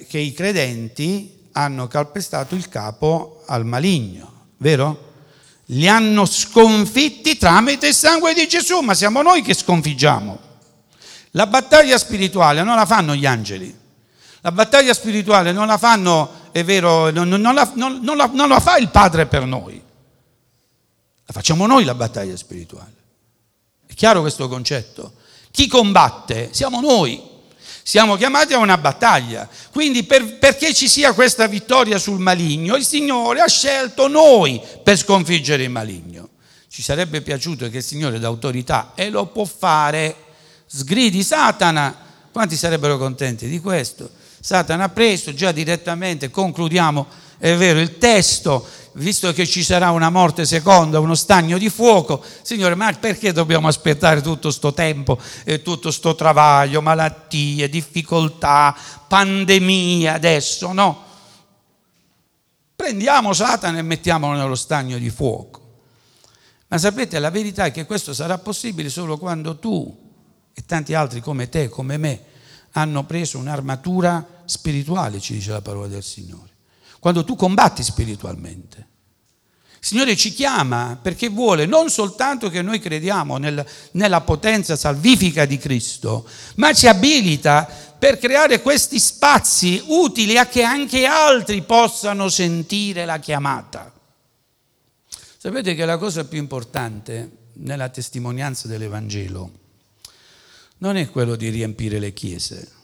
che 0.07 0.17
i 0.17 0.33
credenti 0.33 1.49
hanno 1.51 1.87
calpestato 1.87 2.55
il 2.55 2.69
capo 2.69 3.43
al 3.45 3.65
maligno, 3.65 4.47
vero? 4.57 5.13
Li 5.69 5.87
hanno 5.87 6.25
sconfitti 6.25 7.37
tramite 7.37 7.87
il 7.87 7.93
sangue 7.93 8.33
di 8.33 8.47
Gesù, 8.47 8.79
ma 8.79 8.93
siamo 8.93 9.21
noi 9.21 9.41
che 9.41 9.53
sconfiggiamo. 9.53 10.39
La 11.31 11.47
battaglia 11.47 11.97
spirituale 11.97 12.63
non 12.63 12.75
la 12.75 12.85
fanno 12.85 13.15
gli 13.15 13.25
angeli, 13.25 13.75
la 14.41 14.51
battaglia 14.51 14.93
spirituale 14.93 15.51
non 15.51 15.67
la 15.67 15.77
fanno, 15.77 16.44
è 16.55 16.63
vero, 16.63 17.09
non, 17.09 17.27
non, 17.27 17.53
la, 17.53 17.69
non, 17.75 18.15
la, 18.15 18.29
non 18.31 18.47
la 18.47 18.61
fa 18.61 18.77
il 18.77 18.87
Padre 18.87 19.25
per 19.25 19.43
noi, 19.43 19.73
la 19.73 21.33
facciamo 21.33 21.65
noi 21.65 21.83
la 21.83 21.95
battaglia 21.95 22.37
spirituale. 22.37 22.93
È 23.85 23.93
chiaro 23.93 24.21
questo 24.21 24.47
concetto? 24.47 25.15
Chi 25.51 25.67
combatte 25.67 26.51
siamo 26.53 26.79
noi. 26.79 27.21
Siamo 27.83 28.15
chiamati 28.15 28.53
a 28.53 28.59
una 28.59 28.77
battaglia. 28.77 29.49
Quindi 29.69 30.05
per, 30.05 30.37
perché 30.37 30.73
ci 30.73 30.87
sia 30.87 31.11
questa 31.11 31.45
vittoria 31.47 31.99
sul 31.99 32.19
maligno, 32.19 32.77
il 32.77 32.85
Signore 32.85 33.41
ha 33.41 33.49
scelto 33.49 34.07
noi 34.07 34.61
per 34.81 34.95
sconfiggere 34.95 35.63
il 35.63 35.69
maligno. 35.69 36.29
Ci 36.69 36.81
sarebbe 36.81 37.21
piaciuto 37.21 37.69
che 37.69 37.77
il 37.79 37.83
Signore 37.83 38.17
d'autorità, 38.17 38.93
e 38.95 39.09
lo 39.09 39.25
può 39.25 39.43
fare, 39.43 40.15
sgridi 40.67 41.21
Satana. 41.21 41.93
Quanti 42.31 42.55
sarebbero 42.55 42.97
contenti 42.97 43.49
di 43.49 43.59
questo? 43.59 44.14
Satana 44.45 44.83
ha 44.83 44.89
preso 44.89 45.33
già 45.33 45.51
direttamente, 45.51 46.29
concludiamo, 46.29 47.07
è 47.39 47.55
vero, 47.55 47.79
il 47.79 47.97
testo 47.97 48.63
visto 48.91 49.33
che 49.33 49.47
ci 49.47 49.63
sarà 49.63 49.89
una 49.89 50.11
morte 50.11 50.45
seconda, 50.45 50.99
uno 50.99 51.15
stagno 51.15 51.57
di 51.57 51.67
fuoco, 51.67 52.23
Signore, 52.43 52.75
ma 52.75 52.93
perché 52.93 53.31
dobbiamo 53.31 53.67
aspettare 53.67 54.21
tutto 54.21 54.41
questo 54.49 54.71
tempo 54.71 55.19
e 55.45 55.63
tutto 55.63 55.87
questo 55.87 56.13
travaglio, 56.13 56.83
malattie, 56.83 57.69
difficoltà, 57.69 58.77
pandemia 59.07 60.13
adesso? 60.13 60.71
No. 60.73 61.03
Prendiamo 62.75 63.33
Satana 63.33 63.79
e 63.79 63.81
mettiamolo 63.81 64.37
nello 64.37 64.53
stagno 64.53 64.99
di 64.99 65.09
fuoco. 65.09 65.61
Ma 66.67 66.77
sapete, 66.77 67.17
la 67.17 67.31
verità 67.31 67.65
è 67.65 67.71
che 67.71 67.87
questo 67.87 68.13
sarà 68.13 68.37
possibile 68.37 68.89
solo 68.89 69.17
quando 69.17 69.57
tu 69.57 70.11
e 70.53 70.63
tanti 70.67 70.93
altri 70.93 71.19
come 71.19 71.49
te, 71.49 71.67
come 71.67 71.97
me, 71.97 72.21
hanno 72.73 73.05
preso 73.05 73.39
un'armatura 73.39 74.33
spirituale, 74.45 75.19
ci 75.19 75.33
dice 75.33 75.51
la 75.51 75.61
parola 75.61 75.87
del 75.87 76.03
Signore 76.03 76.53
quando 77.05 77.23
tu 77.23 77.35
combatti 77.35 77.83
spiritualmente. 77.83 78.87
Il 79.73 79.85
Signore 79.85 80.15
ci 80.15 80.33
chiama 80.33 80.97
perché 80.99 81.29
vuole 81.29 81.67
non 81.67 81.91
soltanto 81.91 82.49
che 82.49 82.63
noi 82.63 82.79
crediamo 82.79 83.37
nel, 83.37 83.63
nella 83.91 84.21
potenza 84.21 84.75
salvifica 84.75 85.45
di 85.45 85.59
Cristo, 85.59 86.27
ma 86.55 86.73
ci 86.73 86.87
abilita 86.87 87.69
per 87.99 88.17
creare 88.17 88.59
questi 88.63 88.97
spazi 88.97 89.83
utili 89.85 90.35
a 90.39 90.47
che 90.47 90.63
anche 90.63 91.05
altri 91.05 91.61
possano 91.61 92.27
sentire 92.27 93.05
la 93.05 93.19
chiamata. 93.19 93.93
Sapete 95.37 95.75
che 95.75 95.85
la 95.85 95.99
cosa 95.99 96.25
più 96.25 96.39
importante 96.39 97.49
nella 97.57 97.89
testimonianza 97.89 98.67
dell'Evangelo 98.67 99.51
non 100.79 100.97
è 100.97 101.07
quello 101.11 101.35
di 101.35 101.49
riempire 101.49 101.99
le 101.99 102.13
chiese, 102.13 102.75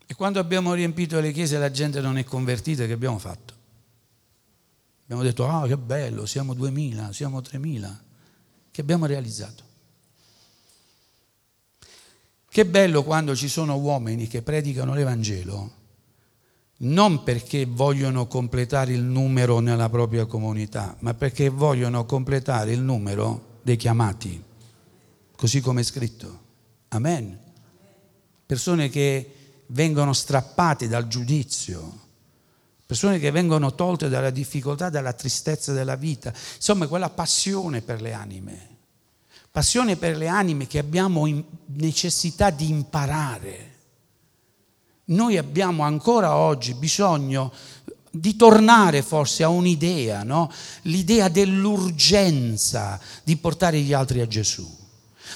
E 0.00 0.06
quando 0.18 0.40
abbiamo 0.40 0.74
riempito 0.74 1.20
le 1.20 1.30
chiese 1.30 1.58
la 1.58 1.70
gente 1.70 2.00
non 2.00 2.18
è 2.18 2.24
convertita, 2.24 2.86
che 2.86 2.92
abbiamo 2.92 3.18
fatto? 3.18 3.54
Abbiamo 5.04 5.22
detto, 5.22 5.46
ah, 5.46 5.64
che 5.68 5.76
bello, 5.76 6.26
siamo 6.26 6.54
2000, 6.54 7.12
siamo 7.12 7.40
3000. 7.40 8.02
Che 8.72 8.80
abbiamo 8.80 9.06
realizzato? 9.06 9.62
Che 12.48 12.66
bello 12.66 13.04
quando 13.04 13.36
ci 13.36 13.46
sono 13.46 13.76
uomini 13.76 14.26
che 14.26 14.42
predicano 14.42 14.92
l'Evangelo, 14.92 15.70
non 16.78 17.22
perché 17.22 17.64
vogliono 17.64 18.26
completare 18.26 18.92
il 18.92 19.04
numero 19.04 19.60
nella 19.60 19.88
propria 19.88 20.26
comunità, 20.26 20.96
ma 20.98 21.14
perché 21.14 21.48
vogliono 21.48 22.06
completare 22.06 22.72
il 22.72 22.80
numero 22.80 23.60
dei 23.62 23.76
chiamati, 23.76 24.42
così 25.36 25.60
come 25.60 25.82
è 25.82 25.84
scritto. 25.84 26.40
Amen. 26.88 27.38
Persone 28.44 28.88
che 28.88 29.34
vengono 29.68 30.12
strappati 30.12 30.88
dal 30.88 31.08
giudizio, 31.08 32.06
persone 32.86 33.18
che 33.18 33.30
vengono 33.30 33.74
tolte 33.74 34.08
dalla 34.08 34.30
difficoltà, 34.30 34.88
dalla 34.88 35.12
tristezza 35.12 35.72
della 35.72 35.96
vita, 35.96 36.32
insomma 36.56 36.86
quella 36.86 37.10
passione 37.10 37.82
per 37.82 38.00
le 38.00 38.12
anime, 38.12 38.68
passione 39.50 39.96
per 39.96 40.16
le 40.16 40.28
anime 40.28 40.66
che 40.66 40.78
abbiamo 40.78 41.26
necessità 41.66 42.50
di 42.50 42.68
imparare. 42.68 43.66
Noi 45.06 45.38
abbiamo 45.38 45.82
ancora 45.84 46.36
oggi 46.36 46.74
bisogno 46.74 47.52
di 48.10 48.36
tornare 48.36 49.02
forse 49.02 49.42
a 49.42 49.48
un'idea, 49.48 50.22
no? 50.22 50.50
l'idea 50.82 51.28
dell'urgenza 51.28 53.00
di 53.22 53.36
portare 53.36 53.80
gli 53.80 53.92
altri 53.92 54.20
a 54.20 54.26
Gesù, 54.26 54.68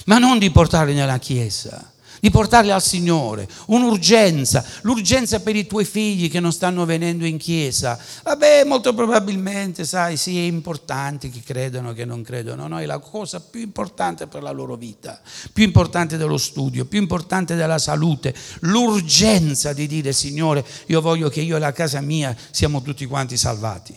ma 0.05 0.17
non 0.17 0.37
di 0.37 0.51
portarli 0.51 0.93
nella 0.93 1.17
Chiesa 1.17 1.92
di 2.23 2.31
portarli 2.31 2.71
al 2.71 2.81
Signore, 2.81 3.49
un'urgenza, 3.65 4.63
l'urgenza 4.83 5.41
per 5.41 5.57
i 5.57 5.67
tuoi 5.67 5.83
figli 5.83 6.31
che 6.31 6.39
non 6.39 6.53
stanno 6.53 6.85
venendo 6.85 7.25
in 7.25 7.35
chiesa. 7.35 7.99
Vabbè, 8.23 8.63
molto 8.63 8.93
probabilmente, 8.93 9.83
sai, 9.83 10.15
sì, 10.15 10.37
è 10.37 10.43
importante 10.43 11.29
che 11.29 11.41
credano, 11.43 11.91
che 11.91 12.05
non 12.05 12.21
credono, 12.23 12.65
no, 12.69 12.79
è 12.79 12.85
la 12.85 12.99
cosa 12.99 13.41
più 13.41 13.59
importante 13.59 14.27
per 14.27 14.41
la 14.41 14.51
loro 14.51 14.77
vita, 14.77 15.19
più 15.51 15.65
importante 15.65 16.15
dello 16.15 16.37
studio, 16.37 16.85
più 16.85 17.01
importante 17.01 17.55
della 17.55 17.77
salute, 17.77 18.33
l'urgenza 18.61 19.73
di 19.73 19.85
dire, 19.85 20.13
Signore, 20.13 20.65
io 20.85 21.01
voglio 21.01 21.27
che 21.27 21.41
io 21.41 21.57
e 21.57 21.59
la 21.59 21.73
casa 21.73 21.99
mia 21.99 22.33
siamo 22.51 22.81
tutti 22.81 23.05
quanti 23.05 23.35
salvati. 23.35 23.93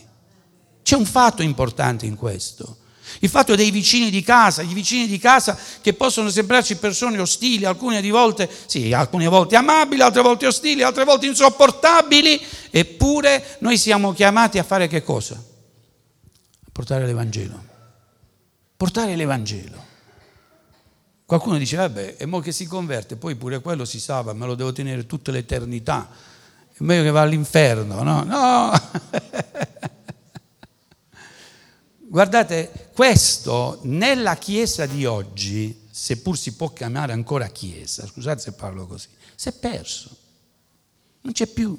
C'è 0.83 0.97
un 0.97 1.07
fatto 1.07 1.43
importante 1.43 2.07
in 2.07 2.17
questo. 2.17 2.79
Il 3.21 3.29
fatto 3.29 3.55
dei 3.55 3.71
vicini 3.71 4.11
di 4.11 4.23
casa, 4.23 4.63
i 4.63 4.73
vicini 4.75 5.07
di 5.07 5.19
casa 5.19 5.59
che 5.81 5.95
possono 5.95 6.29
sembrarci 6.29 6.77
persone 6.77 7.19
ostili, 7.19 7.65
alcune 7.65 8.01
volte, 8.11 8.49
sì, 8.67 8.93
alcune 8.93 9.27
volte 9.27 9.57
amabili, 9.57 10.03
altre 10.03 10.23
volte 10.23 10.47
ostili, 10.47 10.83
altre 10.83 11.05
volte 11.05 11.27
insopportabili, 11.27 12.41
eppure 12.71 13.57
noi 13.61 13.79
siamo 13.79 14.13
chiamati 14.13 14.59
a 14.59 14.63
fare 14.63 14.89
che 14.89 15.03
cosa? 15.03 15.35
A 15.35 16.69
portare 16.73 17.07
l'Evangelo. 17.07 17.65
Portare 18.77 19.17
l'Evangelo. 19.17 19.85
Qualcuno 21.27 21.59
dice, 21.59 21.77
vabbè, 21.77 22.15
e 22.19 22.27
mo 22.27 22.39
che 22.39 22.53
si 22.53 22.67
converte, 22.67 23.17
poi 23.17 23.35
pure 23.35 23.61
quello 23.61 23.85
si 23.85 23.99
salva, 23.99 24.33
me 24.33 24.47
lo 24.47 24.55
devo 24.55 24.71
tenere 24.73 25.07
tutta 25.07 25.33
l'eternità. 25.33 26.09
è 26.73 26.77
meglio 26.85 27.03
che 27.03 27.11
va 27.11 27.23
all'inferno, 27.23 28.05
no? 28.05 28.23
No! 28.23 28.71
Guardate, 32.09 32.86
questo 32.97 33.81
nella 33.83 34.37
Chiesa 34.37 34.87
di 34.87 35.05
oggi, 35.05 35.83
seppur 35.91 36.39
si 36.39 36.55
può 36.55 36.73
chiamare 36.73 37.13
ancora 37.13 37.47
Chiesa, 37.49 38.07
scusate 38.07 38.41
se 38.41 38.53
parlo 38.53 38.87
così, 38.87 39.09
si 39.35 39.51
è 39.51 39.53
perso. 39.53 40.17
Non 41.21 41.35
c'è 41.35 41.47
più. 41.47 41.79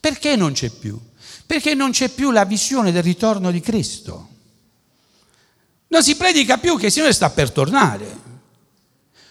Perché 0.00 0.34
non 0.34 0.52
c'è 0.52 0.70
più? 0.70 0.98
Perché 1.44 1.74
non 1.74 1.90
c'è 1.90 2.08
più 2.08 2.30
la 2.30 2.46
visione 2.46 2.90
del 2.90 3.02
ritorno 3.02 3.50
di 3.50 3.60
Cristo. 3.60 4.28
Non 5.88 6.02
si 6.02 6.16
predica 6.16 6.56
più 6.56 6.78
che 6.78 6.86
il 6.86 6.92
Signore 6.92 7.12
sta 7.12 7.28
per 7.28 7.50
tornare. 7.50 8.18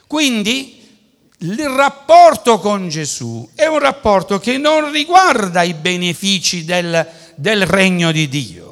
Quindi 0.06 0.80
il 1.40 1.70
rapporto 1.70 2.60
con 2.60 2.88
Gesù 2.88 3.50
è 3.56 3.66
un 3.66 3.80
rapporto 3.80 4.38
che 4.38 4.60
non 4.60 4.92
riguarda 4.92 5.64
i 5.64 5.74
benefici 5.74 6.66
del, 6.66 7.08
del 7.36 7.66
regno 7.66 8.12
di 8.12 8.30
Dio 8.30 8.67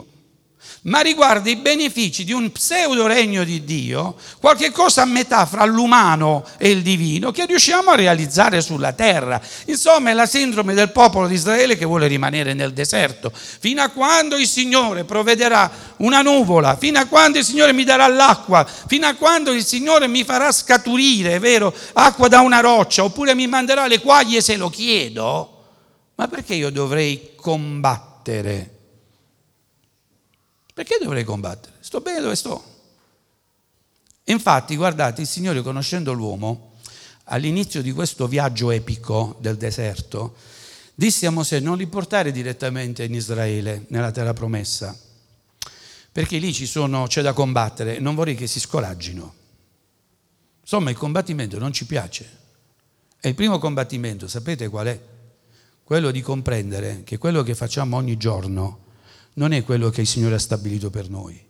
ma 0.85 0.99
riguarda 0.99 1.49
i 1.49 1.55
benefici 1.55 2.23
di 2.23 2.31
un 2.31 2.51
pseudo 2.51 3.07
regno 3.07 3.43
di 3.43 3.63
Dio, 3.63 4.15
qualche 4.39 4.71
cosa 4.71 5.01
a 5.01 5.05
metà 5.05 5.45
fra 5.45 5.65
l'umano 5.65 6.45
e 6.57 6.69
il 6.69 6.81
divino 6.81 7.31
che 7.31 7.45
riusciamo 7.45 7.91
a 7.91 7.95
realizzare 7.95 8.61
sulla 8.61 8.93
terra. 8.93 9.41
Insomma, 9.65 10.11
è 10.11 10.13
la 10.13 10.27
sindrome 10.27 10.73
del 10.73 10.91
popolo 10.91 11.27
di 11.27 11.33
Israele 11.33 11.75
che 11.75 11.85
vuole 11.85 12.07
rimanere 12.07 12.53
nel 12.53 12.73
deserto, 12.73 13.31
fino 13.33 13.81
a 13.81 13.89
quando 13.89 14.37
il 14.37 14.47
Signore 14.47 15.05
provvederà 15.05 15.71
una 15.97 16.21
nuvola, 16.21 16.77
fino 16.77 16.99
a 16.99 17.05
quando 17.05 17.39
il 17.39 17.45
Signore 17.45 17.73
mi 17.73 17.83
darà 17.83 18.07
l'acqua, 18.07 18.65
fino 18.65 19.07
a 19.07 19.15
quando 19.15 19.51
il 19.51 19.65
Signore 19.65 20.07
mi 20.07 20.23
farà 20.23 20.51
scaturire, 20.51 21.35
è 21.35 21.39
vero, 21.39 21.73
acqua 21.93 22.27
da 22.27 22.41
una 22.41 22.59
roccia, 22.59 23.03
oppure 23.03 23.33
mi 23.33 23.47
manderà 23.47 23.87
le 23.87 23.99
quaglie 23.99 24.39
se 24.41 24.55
lo 24.55 24.69
chiedo. 24.69 25.49
Ma 26.15 26.27
perché 26.27 26.53
io 26.53 26.69
dovrei 26.69 27.31
combattere? 27.35 28.74
Perché 30.75 30.97
dovrei 31.01 31.23
combattere? 31.23 31.75
Sto 31.79 32.01
bene 32.01 32.19
dove 32.19 32.35
sto. 32.35 32.61
Infatti, 34.25 34.75
guardate, 34.75 35.21
il 35.21 35.27
Signore, 35.27 35.61
conoscendo 35.61 36.11
l'uomo, 36.11 36.73
all'inizio 37.25 37.81
di 37.81 37.93
questo 37.93 38.27
viaggio 38.27 38.71
epico 38.71 39.37
del 39.39 39.55
deserto, 39.55 40.35
disse 40.93 41.27
a 41.27 41.29
Mosè 41.29 41.61
non 41.61 41.77
li 41.77 41.87
portare 41.87 42.33
direttamente 42.33 43.05
in 43.05 43.13
Israele, 43.13 43.85
nella 43.87 44.11
terra 44.11 44.33
promessa, 44.33 44.99
perché 46.11 46.39
lì 46.39 46.51
sono, 46.53 47.07
c'è 47.07 47.21
da 47.21 47.31
combattere, 47.31 47.99
non 47.99 48.13
vorrei 48.13 48.35
che 48.35 48.47
si 48.47 48.59
scoraggino. 48.59 49.33
Insomma, 50.59 50.89
il 50.89 50.97
combattimento 50.97 51.57
non 51.57 51.71
ci 51.71 51.85
piace. 51.85 52.29
E 53.21 53.29
il 53.29 53.35
primo 53.35 53.59
combattimento, 53.59 54.27
sapete 54.27 54.67
qual 54.67 54.87
è? 54.87 55.01
Quello 55.85 56.11
di 56.11 56.19
comprendere 56.19 57.03
che 57.05 57.17
quello 57.17 57.43
che 57.43 57.55
facciamo 57.55 57.95
ogni 57.95 58.17
giorno 58.17 58.83
non 59.35 59.51
è 59.51 59.63
quello 59.63 59.89
che 59.89 60.01
il 60.01 60.07
Signore 60.07 60.35
ha 60.35 60.39
stabilito 60.39 60.89
per 60.89 61.09
noi. 61.09 61.41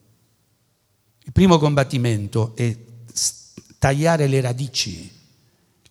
Il 1.23 1.31
primo 1.31 1.57
combattimento 1.57 2.55
è 2.55 2.75
tagliare 3.79 4.27
le 4.27 4.41
radici. 4.41 5.11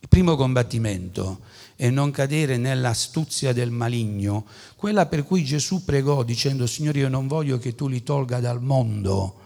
Il 0.00 0.08
primo 0.08 0.36
combattimento 0.36 1.40
è 1.76 1.90
non 1.90 2.10
cadere 2.10 2.56
nell'astuzia 2.56 3.52
del 3.52 3.70
maligno, 3.70 4.46
quella 4.76 5.06
per 5.06 5.24
cui 5.24 5.44
Gesù 5.44 5.84
pregò 5.84 6.22
dicendo 6.22 6.66
Signore 6.66 7.00
io 7.00 7.08
non 7.08 7.26
voglio 7.26 7.58
che 7.58 7.74
tu 7.74 7.88
li 7.88 8.02
tolga 8.02 8.38
dal 8.38 8.62
mondo, 8.62 9.40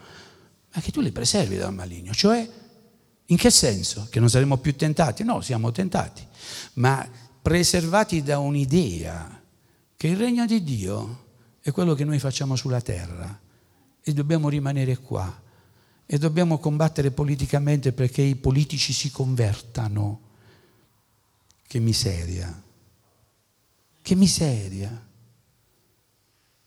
ma 0.75 0.81
che 0.81 0.91
tu 0.91 1.01
li 1.01 1.13
preservi 1.13 1.57
dal 1.57 1.73
maligno. 1.73 2.13
Cioè, 2.13 2.49
in 3.27 3.37
che 3.37 3.51
senso? 3.51 4.09
Che 4.11 4.21
non 4.21 4.29
saremo 4.29 4.57
più 4.59 4.75
tentati? 4.77 5.23
No, 5.23 5.41
siamo 5.41 5.71
tentati, 5.71 6.27
ma 6.75 7.07
preservati 7.41 8.23
da 8.23 8.39
un'idea 8.39 9.43
che 9.97 10.09
il 10.09 10.17
regno 10.17 10.45
di 10.45 10.63
Dio 10.63 11.27
è 11.69 11.73
quello 11.73 11.95
che 11.95 12.05
noi 12.05 12.19
facciamo 12.19 12.57
sulla 12.57 12.81
terra 12.81 13.39
e 14.01 14.13
dobbiamo 14.15 14.49
rimanere 14.49 14.97
qua 14.97 15.43
e 16.07 16.19
dobbiamo 16.19 16.59
combattere 16.59 17.11
politicamente 17.11 17.93
perché 17.93 18.23
i 18.23 18.37
politici 18.37 18.95
si 18.95 19.11
convertano. 19.11 20.21
Che 21.67 21.79
miseria, 21.81 22.63
che 24.01 24.15
miseria, 24.15 25.07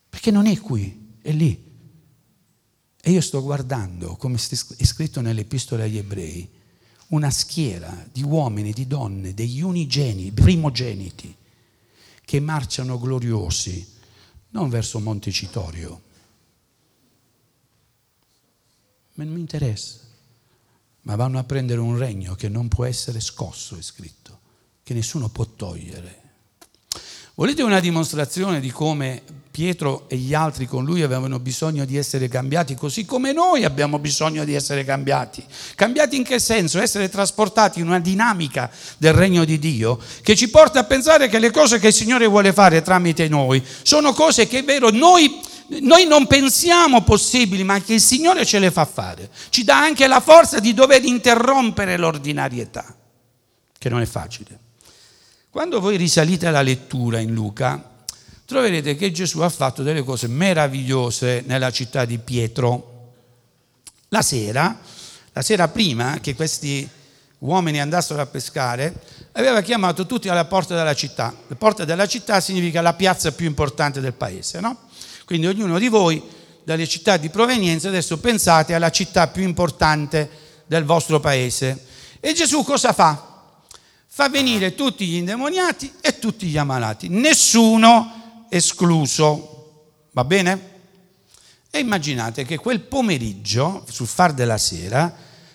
perché 0.07 0.29
non 0.29 0.45
è 0.45 0.59
qui, 0.59 1.15
è 1.23 1.31
lì. 1.31 1.69
E 3.01 3.09
io 3.09 3.21
sto 3.21 3.41
guardando, 3.41 4.15
come 4.17 4.37
è 4.37 4.83
scritto 4.83 5.21
nell'epistola 5.21 5.85
agli 5.85 5.97
ebrei, 5.97 6.47
una 7.07 7.31
schiera 7.31 8.07
di 8.11 8.21
uomini, 8.21 8.71
di 8.71 8.85
donne, 8.85 9.33
degli 9.33 9.61
unigeni, 9.61 10.31
primogeniti, 10.31 11.35
che 12.23 12.39
marciano 12.39 12.99
gloriosi 12.99 13.90
non 14.51 14.69
verso 14.69 14.99
Montecitorio. 14.99 16.01
Ma 19.13 19.23
non 19.23 19.33
mi 19.33 19.39
interessa. 19.39 19.99
Ma 21.01 21.15
vanno 21.15 21.39
a 21.39 21.43
prendere 21.43 21.79
un 21.79 21.97
regno 21.97 22.35
che 22.35 22.47
non 22.47 22.67
può 22.67 22.85
essere 22.85 23.19
scosso, 23.19 23.75
è 23.75 23.81
scritto, 23.81 24.39
che 24.83 24.93
nessuno 24.93 25.29
può 25.29 25.45
togliere. 25.45 26.19
Volete 27.41 27.63
una 27.63 27.79
dimostrazione 27.79 28.59
di 28.59 28.69
come 28.69 29.23
Pietro 29.49 30.05
e 30.07 30.15
gli 30.15 30.35
altri 30.35 30.67
con 30.67 30.85
lui 30.85 31.01
avevano 31.01 31.39
bisogno 31.39 31.85
di 31.85 31.97
essere 31.97 32.27
cambiati, 32.27 32.75
così 32.75 33.03
come 33.03 33.33
noi 33.33 33.63
abbiamo 33.63 33.97
bisogno 33.97 34.45
di 34.45 34.53
essere 34.53 34.85
cambiati? 34.85 35.43
Cambiati 35.73 36.17
in 36.17 36.23
che 36.23 36.37
senso? 36.37 36.79
Essere 36.79 37.09
trasportati 37.09 37.79
in 37.79 37.87
una 37.87 37.99
dinamica 37.99 38.69
del 38.99 39.13
regno 39.13 39.43
di 39.43 39.57
Dio 39.57 39.97
che 40.21 40.35
ci 40.35 40.51
porta 40.51 40.81
a 40.81 40.83
pensare 40.83 41.29
che 41.29 41.39
le 41.39 41.49
cose 41.49 41.79
che 41.79 41.87
il 41.87 41.93
Signore 41.93 42.27
vuole 42.27 42.53
fare 42.53 42.83
tramite 42.83 43.27
noi 43.27 43.65
sono 43.81 44.13
cose 44.13 44.45
che 44.45 44.59
è 44.59 44.63
vero 44.63 44.91
noi 44.91 45.39
noi 45.79 46.05
non 46.05 46.27
pensiamo 46.27 47.01
possibili, 47.01 47.63
ma 47.63 47.81
che 47.81 47.95
il 47.95 48.01
Signore 48.01 48.45
ce 48.45 48.59
le 48.59 48.69
fa 48.69 48.85
fare. 48.85 49.31
Ci 49.49 49.63
dà 49.63 49.81
anche 49.81 50.05
la 50.05 50.19
forza 50.19 50.59
di 50.59 50.75
dover 50.75 51.03
interrompere 51.05 51.97
l'ordinarietà, 51.97 52.85
che 53.79 53.89
non 53.89 54.01
è 54.01 54.05
facile. 54.05 54.60
Quando 55.51 55.81
voi 55.81 55.97
risalite 55.97 56.47
alla 56.47 56.61
lettura 56.61 57.19
in 57.19 57.33
Luca, 57.33 58.05
troverete 58.45 58.95
che 58.95 59.11
Gesù 59.11 59.41
ha 59.41 59.49
fatto 59.49 59.83
delle 59.83 60.01
cose 60.01 60.29
meravigliose 60.29 61.43
nella 61.45 61.71
città 61.71 62.05
di 62.05 62.19
Pietro. 62.19 63.09
La 64.07 64.21
sera, 64.21 64.79
la 65.33 65.41
sera 65.41 65.67
prima 65.67 66.21
che 66.21 66.35
questi 66.35 66.87
uomini 67.39 67.81
andassero 67.81 68.21
a 68.21 68.27
pescare, 68.27 68.97
aveva 69.33 69.59
chiamato 69.59 70.05
tutti 70.05 70.29
alla 70.29 70.45
porta 70.45 70.73
della 70.73 70.93
città. 70.93 71.35
La 71.47 71.55
porta 71.55 71.83
della 71.83 72.07
città 72.07 72.39
significa 72.39 72.79
la 72.79 72.93
piazza 72.93 73.33
più 73.33 73.45
importante 73.45 73.99
del 73.99 74.13
paese, 74.13 74.61
no? 74.61 74.77
Quindi 75.25 75.47
ognuno 75.47 75.77
di 75.79 75.89
voi, 75.89 76.23
dalle 76.63 76.87
città 76.87 77.17
di 77.17 77.29
provenienza, 77.29 77.89
adesso 77.89 78.19
pensate 78.19 78.73
alla 78.73 78.89
città 78.89 79.27
più 79.27 79.43
importante 79.43 80.29
del 80.65 80.85
vostro 80.85 81.19
paese. 81.19 81.87
E 82.21 82.31
Gesù 82.31 82.63
cosa 82.63 82.93
fa? 82.93 83.30
Fa 84.21 84.29
venire 84.29 84.75
tutti 84.75 85.07
gli 85.07 85.15
indemoniati 85.15 85.93
e 85.99 86.19
tutti 86.19 86.45
gli 86.45 86.55
ammalati, 86.55 87.07
nessuno 87.07 88.45
escluso. 88.49 89.95
Va 90.11 90.23
bene? 90.23 90.69
E 91.71 91.79
immaginate 91.79 92.45
che 92.45 92.57
quel 92.57 92.81
pomeriggio, 92.81 93.83
sul 93.89 94.05
far 94.05 94.33
della 94.33 94.59
sera, 94.59 95.11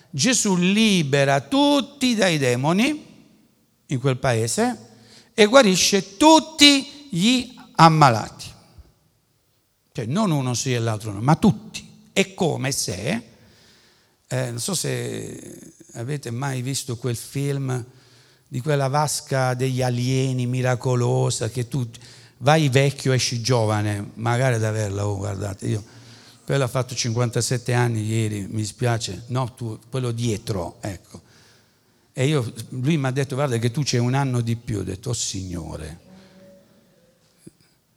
Gesù 0.09 0.57
libera 0.57 1.39
tutti 1.39 2.13
dai 2.13 2.37
demoni 2.37 3.05
in 3.85 3.99
quel 4.01 4.17
paese 4.17 4.89
e 5.33 5.45
guarisce 5.45 6.17
tutti 6.17 7.07
gli 7.09 7.55
ammalati. 7.75 8.51
Cioè 9.93 10.05
non 10.07 10.29
uno 10.29 10.53
sì 10.53 10.73
e 10.73 10.79
l'altro 10.79 11.13
no, 11.13 11.21
ma 11.21 11.37
tutti. 11.37 11.87
È 12.11 12.33
come 12.33 12.73
se, 12.73 13.21
eh, 14.27 14.49
non 14.49 14.59
so 14.59 14.75
se 14.75 15.73
avete 15.93 16.31
mai 16.31 16.61
visto 16.61 16.97
quel 16.97 17.15
film 17.15 17.95
di 18.47 18.61
quella 18.61 18.87
vasca 18.87 19.53
degli 19.53 19.81
alieni 19.81 20.45
miracolosa 20.45 21.49
che 21.49 21.67
tu 21.67 21.87
vai 22.39 22.69
vecchio, 22.69 23.11
esci 23.11 23.41
giovane, 23.41 24.11
magari 24.15 24.55
ad 24.55 24.63
averla, 24.63 25.05
oh, 25.05 25.17
guardate, 25.17 25.67
io, 25.67 25.83
quello 26.45 26.63
ha 26.63 26.67
fatto 26.67 26.95
57 26.95 27.73
anni 27.73 28.05
ieri, 28.05 28.47
mi 28.49 28.63
spiace, 28.63 29.23
no, 29.27 29.53
tu, 29.53 29.77
quello 29.89 30.11
dietro, 30.11 30.77
ecco. 30.79 31.21
E 32.13 32.25
io, 32.25 32.53
lui 32.69 32.97
mi 32.97 33.07
ha 33.07 33.11
detto, 33.11 33.35
guarda 33.35 33.57
che 33.57 33.69
tu 33.69 33.83
c'è 33.83 33.97
un 33.97 34.13
anno 34.13 34.41
di 34.41 34.55
più, 34.55 34.79
ho 34.79 34.83
detto, 34.83 35.09
oh 35.09 35.13
Signore, 35.13 35.99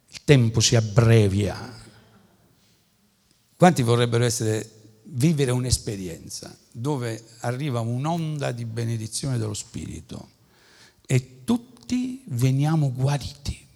il 0.09 0.23
tempo 0.25 0.59
si 0.59 0.75
abbrevia. 0.75 1.79
Quanti 3.55 3.81
vorrebbero 3.83 4.25
essere, 4.25 4.69
vivere 5.03 5.51
un'esperienza 5.51 6.55
dove 6.71 7.23
arriva 7.39 7.79
un'onda 7.79 8.51
di 8.51 8.65
benedizione 8.65 9.37
dello 9.37 9.53
Spirito? 9.53 10.39
Tutti 11.91 12.21
veniamo 12.27 12.89
guariti. 12.95 13.67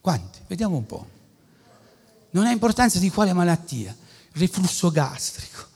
Quanti? 0.00 0.38
Vediamo 0.46 0.76
un 0.76 0.86
po'. 0.86 1.06
Non 2.30 2.46
ha 2.46 2.52
importanza 2.52 3.00
di 3.00 3.10
quale 3.10 3.32
malattia, 3.32 3.94
reflusso 4.34 4.92
gastrico. 4.92 5.66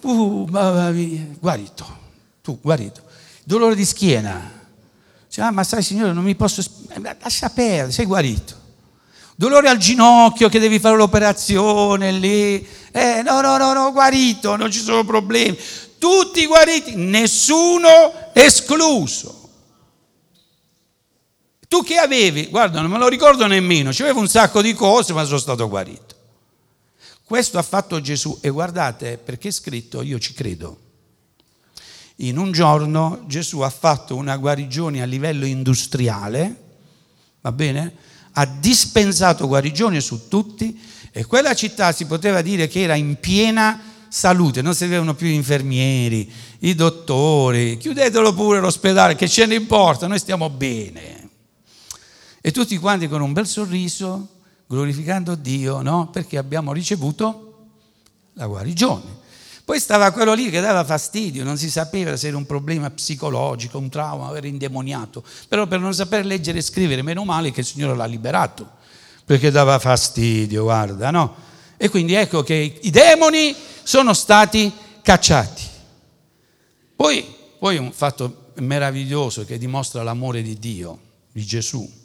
Uh, 0.00 0.46
mamma 0.48 0.90
mia, 0.92 1.26
guarito, 1.38 1.86
tu 2.40 2.58
guarito. 2.58 3.02
Dolore 3.44 3.74
di 3.74 3.84
schiena. 3.84 4.50
Dice, 5.26 5.42
ah, 5.42 5.50
ma 5.50 5.62
sai 5.62 5.82
Signore, 5.82 6.14
non 6.14 6.24
mi 6.24 6.34
posso... 6.34 6.62
Eh, 6.88 7.16
lascia 7.20 7.50
perdere, 7.50 7.92
sei 7.92 8.06
guarito. 8.06 8.64
Dolore 9.34 9.68
al 9.68 9.76
ginocchio 9.76 10.48
che 10.48 10.58
devi 10.58 10.78
fare 10.78 10.96
l'operazione 10.96 12.12
lì. 12.12 12.66
Eh, 12.92 13.20
no, 13.22 13.42
no, 13.42 13.58
no, 13.58 13.74
no, 13.74 13.92
guarito, 13.92 14.56
non 14.56 14.70
ci 14.70 14.80
sono 14.80 15.04
problemi. 15.04 15.58
Tutti 15.98 16.46
guariti, 16.46 16.94
nessuno 16.94 18.32
escluso. 18.32 19.44
Tu 21.68 21.82
che 21.82 21.96
avevi? 21.96 22.46
Guarda, 22.46 22.80
non 22.80 22.90
me 22.90 22.98
lo 22.98 23.08
ricordo 23.08 23.46
nemmeno, 23.46 23.90
c'avevo 23.92 24.20
un 24.20 24.28
sacco 24.28 24.62
di 24.62 24.72
cose, 24.72 25.12
ma 25.12 25.24
sono 25.24 25.38
stato 25.38 25.68
guarito. 25.68 26.14
Questo 27.24 27.58
ha 27.58 27.62
fatto 27.62 28.00
Gesù 28.00 28.38
e 28.40 28.50
guardate 28.50 29.18
perché 29.18 29.48
è 29.48 29.52
scritto, 29.52 30.00
io 30.02 30.18
ci 30.20 30.32
credo. 30.32 30.78
In 32.20 32.38
un 32.38 32.52
giorno 32.52 33.24
Gesù 33.26 33.60
ha 33.60 33.68
fatto 33.68 34.14
una 34.14 34.36
guarigione 34.36 35.02
a 35.02 35.06
livello 35.06 35.44
industriale, 35.44 36.62
va 37.40 37.50
bene? 37.50 37.94
Ha 38.32 38.46
dispensato 38.46 39.48
guarigione 39.48 40.00
su 40.00 40.28
tutti 40.28 40.80
e 41.10 41.24
quella 41.24 41.54
città 41.54 41.90
si 41.92 42.06
poteva 42.06 42.42
dire 42.42 42.68
che 42.68 42.82
era 42.82 42.94
in 42.94 43.18
piena 43.18 43.82
salute, 44.08 44.62
non 44.62 44.74
servivano 44.74 45.14
più 45.14 45.26
gli 45.26 45.32
infermieri, 45.32 46.30
i 46.60 46.74
dottori, 46.74 47.76
chiudetelo 47.76 48.32
pure 48.34 48.60
l'ospedale, 48.60 49.16
che 49.16 49.28
ce 49.28 49.46
ne 49.46 49.56
importa, 49.56 50.06
noi 50.06 50.18
stiamo 50.18 50.48
bene. 50.48 51.15
E 52.46 52.52
tutti 52.52 52.78
quanti 52.78 53.08
con 53.08 53.20
un 53.22 53.32
bel 53.32 53.44
sorriso 53.44 54.28
glorificando 54.68 55.34
Dio, 55.34 55.82
no? 55.82 56.10
Perché 56.12 56.38
abbiamo 56.38 56.72
ricevuto 56.72 57.70
la 58.34 58.46
guarigione. 58.46 59.02
Poi 59.64 59.80
stava 59.80 60.12
quello 60.12 60.32
lì 60.32 60.48
che 60.48 60.60
dava 60.60 60.84
fastidio, 60.84 61.42
non 61.42 61.58
si 61.58 61.68
sapeva 61.68 62.16
se 62.16 62.28
era 62.28 62.36
un 62.36 62.46
problema 62.46 62.88
psicologico, 62.88 63.78
un 63.78 63.88
trauma, 63.88 64.32
era 64.36 64.46
indemoniato. 64.46 65.24
Però 65.48 65.66
per 65.66 65.80
non 65.80 65.92
saper 65.92 66.24
leggere 66.24 66.58
e 66.58 66.62
scrivere, 66.62 67.02
meno 67.02 67.24
male 67.24 67.50
che 67.50 67.62
il 67.62 67.66
Signore 67.66 67.96
l'ha 67.96 68.04
liberato, 68.04 68.74
perché 69.24 69.50
dava 69.50 69.80
fastidio, 69.80 70.62
guarda, 70.62 71.10
no? 71.10 71.34
E 71.76 71.88
quindi 71.88 72.14
ecco 72.14 72.44
che 72.44 72.78
i 72.80 72.90
demoni 72.90 73.56
sono 73.82 74.14
stati 74.14 74.72
cacciati. 75.02 75.64
Poi, 76.94 77.26
poi 77.58 77.76
un 77.76 77.90
fatto 77.90 78.52
meraviglioso 78.58 79.44
che 79.44 79.58
dimostra 79.58 80.04
l'amore 80.04 80.42
di 80.42 80.56
Dio, 80.60 80.98
di 81.32 81.44
Gesù. 81.44 82.04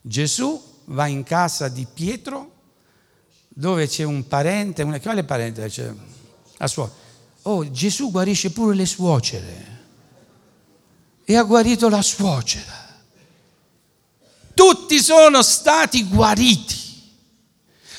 Gesù 0.00 0.62
va 0.86 1.06
in 1.06 1.22
casa 1.22 1.68
di 1.68 1.86
Pietro 1.92 2.52
dove 3.48 3.86
c'è 3.86 4.04
un 4.04 4.26
parente, 4.26 4.82
una, 4.82 5.00
quale 5.00 5.24
parente 5.24 5.68
c'è? 5.68 5.92
La 6.56 6.66
suocera. 6.66 6.98
Oh, 7.42 7.70
Gesù 7.70 8.10
guarisce 8.10 8.50
pure 8.50 8.74
le 8.74 8.86
suocere. 8.86 9.78
E 11.24 11.36
ha 11.36 11.42
guarito 11.42 11.88
la 11.88 12.02
suocera. 12.02 12.88
Tutti 14.54 15.00
sono 15.00 15.42
stati 15.42 16.06
guariti. 16.06 16.78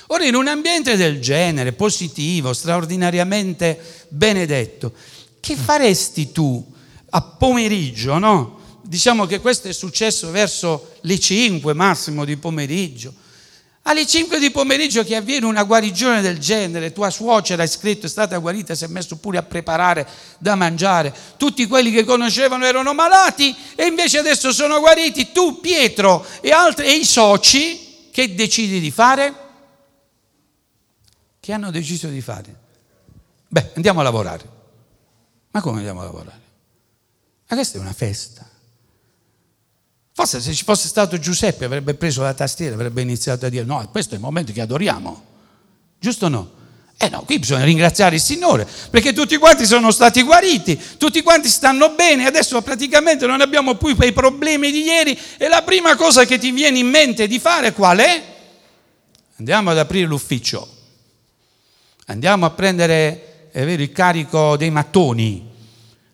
Ora, 0.07 0.25
in 0.25 0.35
un 0.35 0.47
ambiente 0.47 0.95
del 0.95 1.21
genere, 1.21 1.73
positivo, 1.73 2.53
straordinariamente 2.53 4.07
benedetto, 4.09 4.93
che 5.39 5.55
faresti 5.55 6.31
tu 6.31 6.73
a 7.09 7.21
pomeriggio, 7.21 8.17
no? 8.17 8.59
Diciamo 8.83 9.25
che 9.25 9.39
questo 9.39 9.67
è 9.67 9.73
successo 9.73 10.31
verso 10.31 10.95
le 11.01 11.19
5 11.19 11.73
massimo 11.73 12.25
di 12.25 12.37
pomeriggio. 12.37 13.13
Alle 13.83 14.05
5 14.05 14.37
di 14.37 14.51
pomeriggio 14.51 15.03
che 15.03 15.15
avviene 15.15 15.47
una 15.47 15.63
guarigione 15.63 16.21
del 16.21 16.37
genere, 16.37 16.91
tua 16.93 17.09
suocera 17.09 17.63
è 17.63 17.67
scritto, 17.67 18.05
è 18.05 18.09
stata 18.09 18.37
guarita, 18.37 18.75
si 18.75 18.83
è 18.83 18.87
messo 18.87 19.17
pure 19.17 19.39
a 19.39 19.43
preparare 19.43 20.07
da 20.37 20.53
mangiare, 20.53 21.13
tutti 21.37 21.65
quelli 21.65 21.91
che 21.91 22.03
conoscevano 22.03 22.65
erano 22.65 22.93
malati 22.93 23.55
e 23.75 23.87
invece 23.87 24.19
adesso 24.19 24.51
sono 24.51 24.79
guariti, 24.79 25.31
tu 25.31 25.59
Pietro 25.59 26.23
e, 26.41 26.51
altri, 26.51 26.85
e 26.85 26.93
i 26.93 27.05
soci, 27.05 28.09
che 28.11 28.35
decidi 28.35 28.79
di 28.79 28.91
fare? 28.91 29.33
Che 31.39 31.51
hanno 31.51 31.71
deciso 31.71 32.07
di 32.07 32.21
fare? 32.21 32.55
Beh, 33.47 33.71
andiamo 33.73 34.01
a 34.01 34.03
lavorare. 34.03 34.59
Ma 35.49 35.59
come 35.59 35.77
andiamo 35.77 36.01
a 36.01 36.03
lavorare? 36.03 36.41
Ma 37.47 37.55
questa 37.55 37.79
è 37.79 37.81
una 37.81 37.93
festa. 37.93 38.47
Forse 40.13 40.41
se 40.41 40.53
ci 40.53 40.63
fosse 40.63 40.87
stato 40.87 41.17
Giuseppe 41.17 41.65
avrebbe 41.65 41.93
preso 41.93 42.21
la 42.21 42.33
tastiera, 42.33 42.75
avrebbe 42.75 43.01
iniziato 43.01 43.45
a 43.45 43.49
dire 43.49 43.63
no, 43.63 43.87
questo 43.91 44.13
è 44.13 44.17
il 44.17 44.23
momento 44.23 44.51
che 44.51 44.61
adoriamo. 44.61 45.23
Giusto 45.99 46.25
o 46.25 46.29
no? 46.29 46.51
Eh 46.97 47.09
no, 47.09 47.23
qui 47.23 47.39
bisogna 47.39 47.63
ringraziare 47.63 48.15
il 48.15 48.21
Signore, 48.21 48.67
perché 48.91 49.11
tutti 49.11 49.35
quanti 49.37 49.65
sono 49.65 49.89
stati 49.89 50.21
guariti, 50.21 50.79
tutti 50.97 51.23
quanti 51.23 51.49
stanno 51.49 51.95
bene, 51.95 52.27
adesso 52.27 52.61
praticamente 52.61 53.25
non 53.25 53.41
abbiamo 53.41 53.73
più 53.73 53.95
quei 53.95 54.11
problemi 54.11 54.69
di 54.69 54.83
ieri 54.83 55.17
e 55.37 55.47
la 55.47 55.63
prima 55.63 55.95
cosa 55.95 56.25
che 56.25 56.37
ti 56.37 56.51
viene 56.51 56.77
in 56.77 56.87
mente 56.87 57.25
di 57.25 57.39
fare 57.39 57.73
qual 57.73 57.97
è? 57.97 58.23
Andiamo 59.37 59.71
ad 59.71 59.79
aprire 59.79 60.05
l'ufficio, 60.05 60.67
andiamo 62.05 62.45
a 62.45 62.51
prendere 62.51 63.49
vero, 63.51 63.81
il 63.81 63.91
carico 63.91 64.55
dei 64.55 64.69
mattoni, 64.69 65.49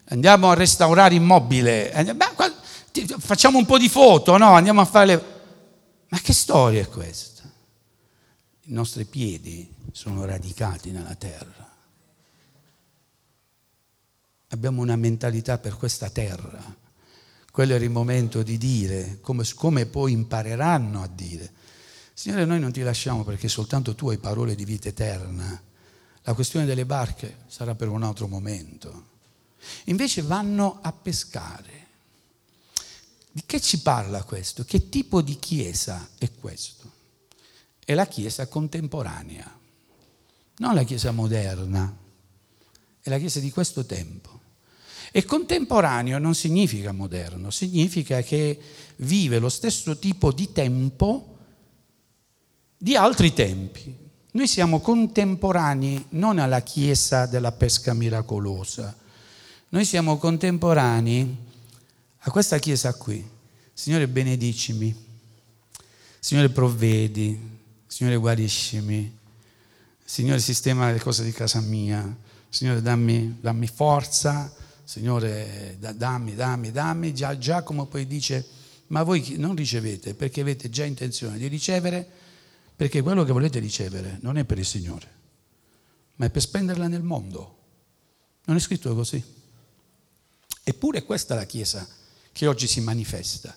andiamo 0.08 0.52
a 0.52 0.54
restaurare 0.54 1.16
immobile. 1.16 1.92
Beh, 2.16 2.26
facciamo 3.06 3.58
un 3.58 3.66
po' 3.66 3.78
di 3.78 3.90
foto, 3.90 4.38
no? 4.38 4.54
Andiamo 4.54 4.82
a 4.82 4.86
fare 4.86 5.06
le... 5.06 5.24
Ma 6.10 6.20
che 6.20 6.34
storia 6.34 6.82
è 6.82 6.88
questa? 6.88 7.44
I 8.62 8.74
nostri 8.74 9.06
piedi 9.06 9.74
sono 9.92 10.26
radicati 10.26 10.92
nella 10.92 11.16
terra. 11.16 11.76
Abbiamo 14.50 14.82
una 14.82 14.96
mentalità 14.96 15.58
per 15.58 15.76
questa 15.76 16.10
terra. 16.10 16.64
Quello 17.52 17.74
era 17.74 17.84
il 17.84 17.90
momento 17.90 18.44
di 18.44 18.58
dire, 18.58 19.20
come, 19.22 19.44
come 19.56 19.86
poi 19.86 20.12
impareranno 20.12 21.02
a 21.02 21.08
dire. 21.08 21.52
Signore, 22.14 22.46
noi 22.46 22.60
non 22.60 22.72
ti 22.72 22.82
lasciamo 22.82 23.24
perché 23.24 23.48
soltanto 23.48 23.96
tu 23.96 24.10
hai 24.10 24.18
parole 24.18 24.56
di 24.56 24.66
vita 24.66 24.90
eterna. 24.90 25.62
La 26.24 26.34
questione 26.34 26.66
delle 26.66 26.86
barche 26.86 27.38
sarà 27.48 27.76
per 27.76 27.90
un 27.90 28.04
altro 28.04 28.28
momento. 28.28 29.06
Invece 29.86 30.22
vanno 30.22 30.80
a 30.82 30.92
pescare. 30.92 31.87
Di 33.38 33.44
che 33.46 33.62
ci 33.62 33.82
parla 33.82 34.24
questo? 34.24 34.64
Che 34.66 34.90
tipo 34.90 35.22
di 35.22 35.38
chiesa 35.38 36.10
è 36.18 36.32
questo? 36.32 36.92
È 37.86 37.94
la 37.94 38.08
chiesa 38.08 38.48
contemporanea, 38.48 39.60
non 40.58 40.74
la 40.74 40.82
chiesa 40.82 41.12
moderna, 41.12 41.96
è 43.00 43.08
la 43.08 43.20
chiesa 43.20 43.40
di 43.40 43.52
questo 43.52 43.86
tempo. 43.86 44.40
E 45.12 45.24
contemporaneo 45.24 46.18
non 46.18 46.34
significa 46.34 46.92
moderno, 46.92 47.52
significa 47.52 48.24
che 48.24 48.60
vive 48.96 49.38
lo 49.38 49.50
stesso 49.50 50.00
tipo 50.00 50.32
di 50.32 50.52
tempo 50.52 51.38
di 52.76 52.96
altri 52.96 53.34
tempi. 53.34 53.96
Noi 54.32 54.48
siamo 54.48 54.80
contemporanei 54.80 56.08
non 56.10 56.40
alla 56.40 56.62
chiesa 56.62 57.28
della 57.28 57.52
pesca 57.52 57.94
miracolosa, 57.94 58.98
noi 59.70 59.86
siamo 59.86 60.18
contemporanei 60.18 61.46
a 62.28 62.32
questa 62.32 62.60
chiesa 62.60 62.94
qui. 62.94 63.26
Signore 63.74 64.08
benedicimi, 64.08 64.94
Signore 66.20 66.50
provvedi, 66.50 67.40
Signore 67.86 68.18
guariscimi, 68.18 69.18
Signore 70.04 70.40
sistema 70.40 70.92
le 70.92 71.00
cose 71.00 71.24
di 71.24 71.32
casa 71.32 71.62
mia, 71.62 72.18
Signore 72.50 72.82
dammi, 72.82 73.38
dammi 73.40 73.68
forza, 73.68 74.54
Signore 74.84 75.78
dammi, 75.80 76.36
dammi, 76.36 76.72
dammi. 76.72 77.14
Già, 77.14 77.38
Giacomo 77.38 77.86
poi 77.86 78.06
dice, 78.06 78.46
ma 78.88 79.04
voi 79.04 79.36
non 79.38 79.56
ricevete 79.56 80.14
perché 80.14 80.42
avete 80.42 80.70
già 80.70 80.84
intenzione 80.84 81.38
di 81.38 81.48
ricevere, 81.48 82.06
perché 82.76 83.02
quello 83.02 83.24
che 83.24 83.32
volete 83.32 83.60
ricevere 83.60 84.18
non 84.22 84.38
è 84.38 84.44
per 84.44 84.58
il 84.58 84.66
Signore, 84.66 85.12
ma 86.16 86.26
è 86.26 86.30
per 86.30 86.42
spenderla 86.42 86.88
nel 86.90 87.04
mondo. 87.04 87.56
Non 88.44 88.58
è 88.58 88.60
scritto 88.60 88.94
così. 88.94 89.24
Eppure 90.64 91.04
questa 91.04 91.34
è 91.34 91.38
la 91.38 91.46
Chiesa 91.46 91.88
che 92.38 92.46
oggi 92.46 92.68
si 92.68 92.82
manifesta. 92.82 93.54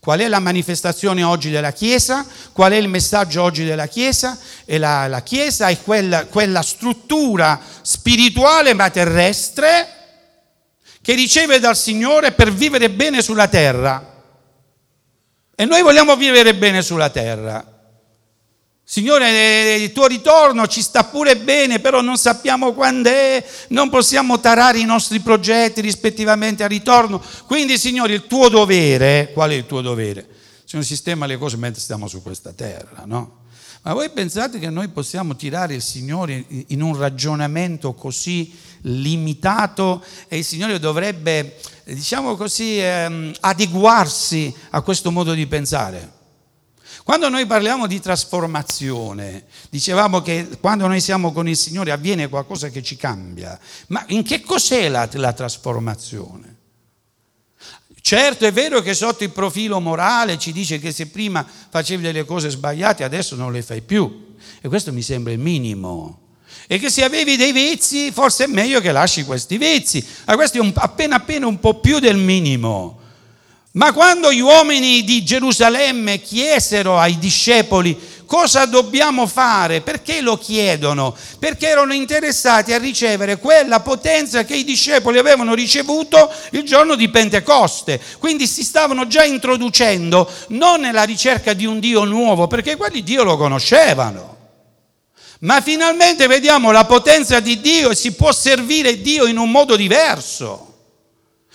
Qual 0.00 0.18
è 0.20 0.26
la 0.26 0.38
manifestazione 0.38 1.22
oggi 1.22 1.50
della 1.50 1.70
Chiesa? 1.70 2.26
Qual 2.52 2.72
è 2.72 2.76
il 2.76 2.88
messaggio 2.88 3.42
oggi 3.42 3.62
della 3.62 3.86
Chiesa? 3.86 4.38
E 4.64 4.78
la, 4.78 5.06
la 5.06 5.20
Chiesa 5.22 5.68
è 5.68 5.78
quella, 5.82 6.24
quella 6.24 6.62
struttura 6.62 7.60
spirituale 7.82 8.72
ma 8.72 8.88
terrestre 8.88 9.88
che 11.02 11.12
riceve 11.14 11.60
dal 11.60 11.76
Signore 11.76 12.32
per 12.32 12.50
vivere 12.50 12.88
bene 12.88 13.20
sulla 13.20 13.48
terra. 13.48 14.24
E 15.54 15.64
noi 15.66 15.82
vogliamo 15.82 16.16
vivere 16.16 16.54
bene 16.54 16.80
sulla 16.80 17.10
terra. 17.10 17.71
Signore, 18.92 19.76
il 19.76 19.90
tuo 19.90 20.06
ritorno 20.06 20.66
ci 20.66 20.82
sta 20.82 21.04
pure 21.04 21.38
bene, 21.38 21.78
però 21.78 22.02
non 22.02 22.18
sappiamo 22.18 22.74
quando 22.74 23.08
è, 23.08 23.42
non 23.68 23.88
possiamo 23.88 24.38
tarare 24.38 24.80
i 24.80 24.84
nostri 24.84 25.20
progetti 25.20 25.80
rispettivamente 25.80 26.62
al 26.62 26.68
ritorno. 26.68 27.18
Quindi, 27.46 27.78
Signore, 27.78 28.12
il 28.12 28.26
tuo 28.26 28.50
dovere, 28.50 29.30
qual 29.32 29.48
è 29.48 29.54
il 29.54 29.64
tuo 29.64 29.80
dovere? 29.80 30.28
Signore, 30.66 30.86
sistema 30.86 31.24
le 31.24 31.38
cose 31.38 31.56
mentre 31.56 31.80
stiamo 31.80 32.06
su 32.06 32.20
questa 32.20 32.52
terra, 32.52 33.04
no? 33.06 33.44
Ma 33.80 33.94
voi 33.94 34.10
pensate 34.10 34.58
che 34.58 34.68
noi 34.68 34.88
possiamo 34.88 35.36
tirare 35.36 35.72
il 35.72 35.82
Signore 35.82 36.44
in 36.66 36.82
un 36.82 36.94
ragionamento 36.94 37.94
così 37.94 38.54
limitato 38.82 40.04
e 40.28 40.36
il 40.36 40.44
Signore 40.44 40.78
dovrebbe, 40.78 41.56
diciamo 41.84 42.36
così, 42.36 42.78
ehm, 42.78 43.32
adeguarsi 43.40 44.54
a 44.68 44.82
questo 44.82 45.10
modo 45.10 45.32
di 45.32 45.46
pensare? 45.46 46.20
Quando 47.04 47.28
noi 47.28 47.46
parliamo 47.46 47.86
di 47.86 48.00
trasformazione, 48.00 49.44
dicevamo 49.70 50.22
che 50.22 50.48
quando 50.60 50.86
noi 50.86 51.00
siamo 51.00 51.32
con 51.32 51.48
il 51.48 51.56
Signore 51.56 51.90
avviene 51.90 52.28
qualcosa 52.28 52.68
che 52.68 52.82
ci 52.82 52.96
cambia, 52.96 53.58
ma 53.88 54.04
in 54.08 54.22
che 54.22 54.40
cos'è 54.40 54.88
la, 54.88 55.08
la 55.14 55.32
trasformazione? 55.32 56.56
Certo 58.00 58.44
è 58.44 58.52
vero 58.52 58.80
che 58.82 58.94
sotto 58.94 59.22
il 59.22 59.30
profilo 59.30 59.80
morale 59.80 60.36
ci 60.36 60.52
dice 60.52 60.80
che 60.80 60.92
se 60.92 61.06
prima 61.06 61.46
facevi 61.70 62.02
delle 62.02 62.24
cose 62.24 62.50
sbagliate 62.50 63.04
adesso 63.04 63.36
non 63.36 63.52
le 63.52 63.62
fai 63.62 63.80
più 63.80 64.34
e 64.60 64.68
questo 64.68 64.92
mi 64.92 65.02
sembra 65.02 65.32
il 65.32 65.38
minimo. 65.38 66.18
E 66.66 66.78
che 66.78 66.90
se 66.90 67.04
avevi 67.04 67.36
dei 67.36 67.52
vizi 67.52 68.10
forse 68.10 68.44
è 68.44 68.46
meglio 68.48 68.80
che 68.80 68.92
lasci 68.92 69.24
questi 69.24 69.56
vizi, 69.56 70.04
ma 70.26 70.34
questo 70.34 70.58
è 70.58 70.60
un, 70.60 70.72
appena 70.74 71.16
appena 71.16 71.46
un 71.46 71.58
po' 71.60 71.80
più 71.80 71.98
del 71.98 72.16
minimo. 72.16 73.01
Ma 73.72 73.92
quando 73.92 74.30
gli 74.30 74.40
uomini 74.40 75.02
di 75.02 75.24
Gerusalemme 75.24 76.20
chiesero 76.20 76.98
ai 76.98 77.18
discepoli 77.18 77.98
cosa 78.26 78.66
dobbiamo 78.66 79.26
fare, 79.26 79.80
perché 79.80 80.20
lo 80.20 80.36
chiedono? 80.36 81.14
Perché 81.38 81.68
erano 81.68 81.94
interessati 81.94 82.74
a 82.74 82.78
ricevere 82.78 83.38
quella 83.38 83.80
potenza 83.80 84.44
che 84.44 84.56
i 84.56 84.64
discepoli 84.64 85.18
avevano 85.18 85.54
ricevuto 85.54 86.30
il 86.50 86.64
giorno 86.64 86.96
di 86.96 87.08
Pentecoste. 87.08 88.00
Quindi 88.18 88.46
si 88.46 88.62
stavano 88.62 89.06
già 89.06 89.24
introducendo 89.24 90.30
non 90.48 90.80
nella 90.80 91.04
ricerca 91.04 91.54
di 91.54 91.64
un 91.64 91.78
Dio 91.78 92.04
nuovo, 92.04 92.46
perché 92.46 92.76
quelli 92.76 93.02
Dio 93.02 93.22
lo 93.22 93.38
conoscevano. 93.38 94.36
Ma 95.40 95.60
finalmente 95.62 96.26
vediamo 96.26 96.72
la 96.72 96.84
potenza 96.84 97.40
di 97.40 97.60
Dio 97.60 97.90
e 97.90 97.94
si 97.94 98.12
può 98.12 98.32
servire 98.32 99.00
Dio 99.00 99.26
in 99.26 99.38
un 99.38 99.50
modo 99.50 99.76
diverso. 99.76 100.71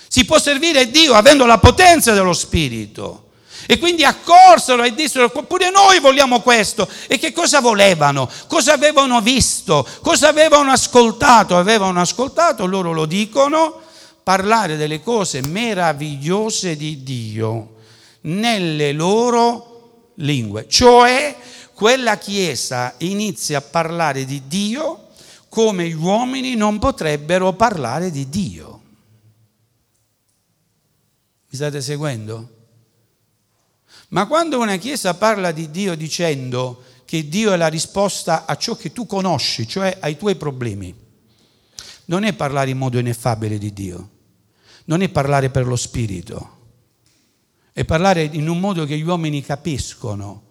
Si 0.07 0.25
può 0.25 0.39
servire 0.39 0.89
Dio 0.89 1.13
avendo 1.13 1.45
la 1.45 1.57
potenza 1.57 2.13
dello 2.13 2.33
Spirito. 2.33 3.23
E 3.69 3.79
quindi 3.79 4.05
accorsero 4.05 4.83
e 4.83 4.93
dissero, 4.93 5.29
pure 5.29 5.69
noi 5.69 5.99
vogliamo 5.99 6.39
questo. 6.39 6.87
E 7.07 7.17
che 7.19 7.33
cosa 7.33 7.59
volevano? 7.59 8.29
Cosa 8.47 8.73
avevano 8.73 9.19
visto? 9.19 9.85
Cosa 10.01 10.29
avevano 10.29 10.71
ascoltato? 10.71 11.57
Avevano 11.57 11.99
ascoltato, 11.99 12.65
loro 12.65 12.93
lo 12.93 13.05
dicono, 13.05 13.81
parlare 14.23 14.77
delle 14.77 15.01
cose 15.01 15.41
meravigliose 15.41 16.77
di 16.77 17.03
Dio 17.03 17.75
nelle 18.21 18.93
loro 18.93 20.11
lingue. 20.15 20.67
Cioè, 20.69 21.35
quella 21.73 22.17
Chiesa 22.17 22.93
inizia 22.99 23.57
a 23.57 23.61
parlare 23.61 24.23
di 24.25 24.43
Dio 24.47 25.09
come 25.49 25.87
gli 25.87 25.93
uomini 25.93 26.55
non 26.55 26.79
potrebbero 26.79 27.53
parlare 27.53 28.11
di 28.11 28.29
Dio. 28.29 28.76
State 31.57 31.81
seguendo? 31.81 32.55
Ma 34.09 34.27
quando 34.27 34.59
una 34.59 34.77
Chiesa 34.77 35.15
parla 35.15 35.51
di 35.51 35.69
Dio 35.69 35.95
dicendo 35.95 36.83
che 37.03 37.27
Dio 37.27 37.51
è 37.51 37.57
la 37.57 37.67
risposta 37.67 38.45
a 38.45 38.55
ciò 38.55 38.75
che 38.75 38.93
tu 38.93 39.05
conosci, 39.05 39.67
cioè 39.67 39.97
ai 39.99 40.17
tuoi 40.17 40.35
problemi, 40.35 40.95
non 42.05 42.23
è 42.23 42.33
parlare 42.33 42.69
in 42.69 42.77
modo 42.77 42.99
ineffabile 42.99 43.57
di 43.57 43.73
Dio, 43.73 44.09
non 44.85 45.01
è 45.01 45.09
parlare 45.09 45.49
per 45.49 45.65
lo 45.65 45.75
Spirito, 45.75 46.55
è 47.73 47.83
parlare 47.85 48.23
in 48.23 48.47
un 48.47 48.59
modo 48.59 48.85
che 48.85 48.97
gli 48.97 49.03
uomini 49.03 49.41
capiscono. 49.41 50.43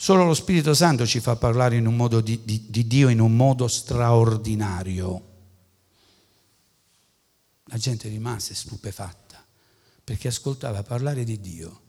Solo 0.00 0.24
lo 0.24 0.34
Spirito 0.34 0.74
Santo 0.74 1.04
ci 1.06 1.18
fa 1.18 1.34
parlare 1.34 1.76
in 1.76 1.86
un 1.86 1.96
modo 1.96 2.20
di, 2.20 2.44
di, 2.44 2.66
di 2.68 2.86
Dio 2.86 3.08
in 3.08 3.20
un 3.20 3.34
modo 3.34 3.66
straordinario. 3.66 5.22
La 7.64 7.76
gente 7.76 8.08
rimase 8.08 8.54
stupefatta 8.54 9.27
perché 10.08 10.28
ascoltava 10.28 10.82
parlare 10.82 11.22
di 11.22 11.38
Dio 11.38 11.82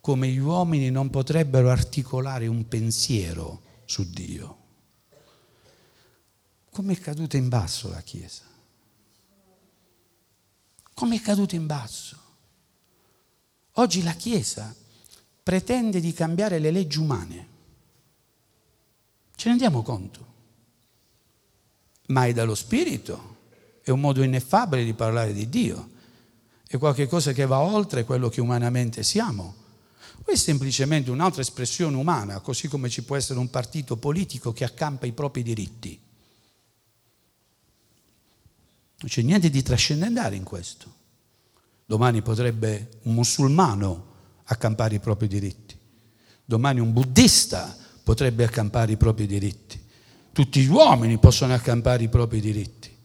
come 0.00 0.26
gli 0.26 0.38
uomini 0.38 0.90
non 0.90 1.10
potrebbero 1.10 1.70
articolare 1.70 2.48
un 2.48 2.66
pensiero 2.66 3.62
su 3.84 4.10
Dio. 4.10 4.58
Come 6.72 6.94
è 6.94 6.98
caduta 6.98 7.36
in 7.36 7.48
basso 7.48 7.88
la 7.88 8.00
Chiesa? 8.00 8.42
Come 10.92 11.14
è 11.14 11.20
caduta 11.20 11.54
in 11.54 11.66
basso? 11.66 12.16
Oggi 13.74 14.02
la 14.02 14.14
Chiesa 14.14 14.74
pretende 15.40 16.00
di 16.00 16.12
cambiare 16.12 16.58
le 16.58 16.72
leggi 16.72 16.98
umane. 16.98 17.48
Ce 19.36 19.44
ne 19.44 19.50
rendiamo 19.50 19.82
conto? 19.82 20.26
Ma 22.06 22.26
è 22.26 22.32
dallo 22.32 22.56
Spirito, 22.56 23.36
è 23.82 23.90
un 23.90 24.00
modo 24.00 24.24
ineffabile 24.24 24.82
di 24.82 24.94
parlare 24.94 25.32
di 25.32 25.48
Dio 25.48 25.90
è 26.76 26.78
qualcosa 26.78 27.32
che 27.32 27.44
va 27.44 27.58
oltre 27.58 28.04
quello 28.04 28.30
che 28.30 28.40
umanamente 28.40 29.02
siamo. 29.02 29.54
O 30.24 30.30
è 30.30 30.36
semplicemente 30.36 31.10
un'altra 31.10 31.42
espressione 31.42 31.96
umana, 31.96 32.40
così 32.40 32.66
come 32.66 32.88
ci 32.88 33.02
può 33.02 33.14
essere 33.14 33.38
un 33.38 33.50
partito 33.50 33.96
politico 33.96 34.54
che 34.54 34.64
accampa 34.64 35.04
i 35.04 35.12
propri 35.12 35.42
diritti. 35.42 36.00
Non 39.00 39.10
c'è 39.10 39.20
niente 39.20 39.50
di 39.50 39.62
trascendentale 39.62 40.34
in 40.34 40.44
questo. 40.44 41.00
Domani 41.84 42.22
potrebbe 42.22 43.00
un 43.02 43.14
musulmano 43.14 44.06
accampare 44.44 44.94
i 44.94 45.00
propri 45.00 45.28
diritti. 45.28 45.76
Domani 46.42 46.80
un 46.80 46.94
buddista 46.94 47.76
potrebbe 48.02 48.44
accampare 48.44 48.92
i 48.92 48.96
propri 48.96 49.26
diritti. 49.26 49.78
Tutti 50.32 50.62
gli 50.62 50.68
uomini 50.68 51.18
possono 51.18 51.52
accampare 51.52 52.04
i 52.04 52.08
propri 52.08 52.40
diritti. 52.40 52.96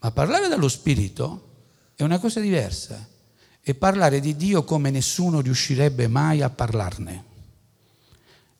Ma 0.00 0.10
parlare 0.10 0.48
dello 0.48 0.68
spirito 0.68 1.52
è 1.96 2.02
una 2.02 2.18
cosa 2.18 2.40
diversa. 2.40 3.12
E 3.66 3.74
parlare 3.74 4.20
di 4.20 4.36
Dio 4.36 4.62
come 4.64 4.90
nessuno 4.90 5.40
riuscirebbe 5.40 6.06
mai 6.06 6.42
a 6.42 6.50
parlarne. 6.50 7.24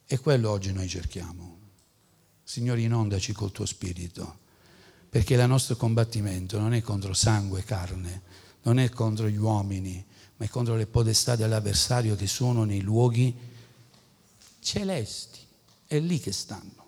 E 0.07 0.19
quello 0.19 0.51
oggi 0.51 0.73
noi 0.73 0.89
cerchiamo. 0.89 1.59
Signore, 2.43 2.81
inondaci 2.81 3.33
col 3.33 3.53
tuo 3.53 3.67
spirito, 3.67 4.39
perché 5.11 5.35
il 5.35 5.47
nostro 5.47 5.77
combattimento 5.77 6.59
non 6.59 6.73
è 6.73 6.81
contro 6.81 7.13
sangue 7.13 7.61
e 7.61 7.65
carne, 7.65 8.23
non 8.63 8.79
è 8.79 8.89
contro 8.91 9.29
gli 9.29 9.37
uomini, 9.37 10.05
ma 10.37 10.47
è 10.47 10.49
contro 10.49 10.75
le 10.75 10.87
potestà 10.87 11.37
dell'avversario 11.37 12.17
che 12.17 12.27
sono 12.27 12.65
nei 12.65 12.81
luoghi 12.81 13.37
celesti. 14.61 15.41
È 15.87 15.99
lì 15.99 16.19
che 16.19 16.33
stanno. 16.33 16.83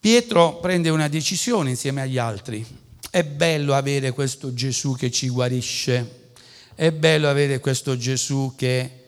Pietro 0.00 0.58
prende 0.58 0.90
una 0.90 1.08
decisione 1.08 1.70
insieme 1.70 2.02
agli 2.02 2.18
altri 2.18 2.84
è 3.16 3.24
bello 3.24 3.72
avere 3.72 4.12
questo 4.12 4.52
Gesù 4.52 4.94
che 4.94 5.10
ci 5.10 5.30
guarisce, 5.30 6.32
è 6.74 6.92
bello 6.92 7.30
avere 7.30 7.60
questo 7.60 7.96
Gesù 7.96 8.52
che 8.54 9.04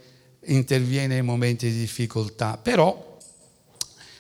interviene 0.47 1.19
in 1.19 1.27
momenti 1.27 1.71
di 1.71 1.79
difficoltà, 1.79 2.57
però 2.57 3.19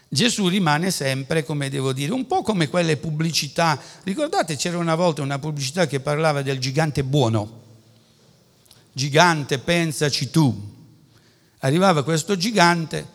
Gesù 0.07 0.49
rimane 0.49 0.91
sempre, 0.91 1.43
come 1.43 1.71
devo 1.71 1.95
dire, 1.95 2.13
un 2.13 2.27
po' 2.27 2.43
come 2.43 2.69
quelle 2.69 2.99
pubblicità. 2.99 3.81
Ricordate, 4.03 4.57
c'era 4.57 4.77
una 4.77 4.95
volta 4.95 5.23
una 5.23 5.39
pubblicità 5.39 5.87
che 5.87 6.01
parlava 6.01 6.43
del 6.43 6.59
gigante 6.59 7.03
buono. 7.03 7.63
Gigante, 8.93 9.59
pensaci 9.59 10.29
tu. 10.29 10.55
Arrivava 11.61 12.05
questo 12.05 12.37
gigante, 12.37 13.07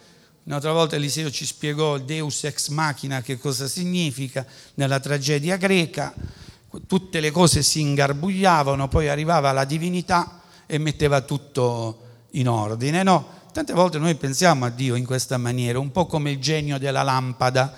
un'altra 0.45 0.71
volta 0.71 0.95
Eliseo 0.95 1.29
ci 1.29 1.45
spiegò 1.45 1.99
Deus 1.99 2.45
ex 2.45 2.69
machina 2.69 3.21
che 3.21 3.37
cosa 3.37 3.67
significa 3.67 4.43
nella 4.73 4.99
tragedia 4.99 5.55
greca 5.55 6.41
tutte 6.87 7.19
le 7.19 7.31
cose 7.31 7.63
si 7.63 7.81
ingarbugliavano, 7.81 8.87
poi 8.87 9.09
arrivava 9.09 9.51
la 9.51 9.65
divinità 9.65 10.41
e 10.65 10.77
metteva 10.77 11.21
tutto 11.21 11.99
in 12.31 12.47
ordine. 12.47 13.03
No, 13.03 13.27
tante 13.51 13.73
volte 13.73 13.99
noi 13.99 14.15
pensiamo 14.15 14.65
a 14.65 14.69
Dio 14.69 14.95
in 14.95 15.05
questa 15.05 15.37
maniera, 15.37 15.79
un 15.79 15.91
po' 15.91 16.05
come 16.05 16.31
il 16.31 16.39
genio 16.39 16.77
della 16.77 17.03
lampada, 17.03 17.75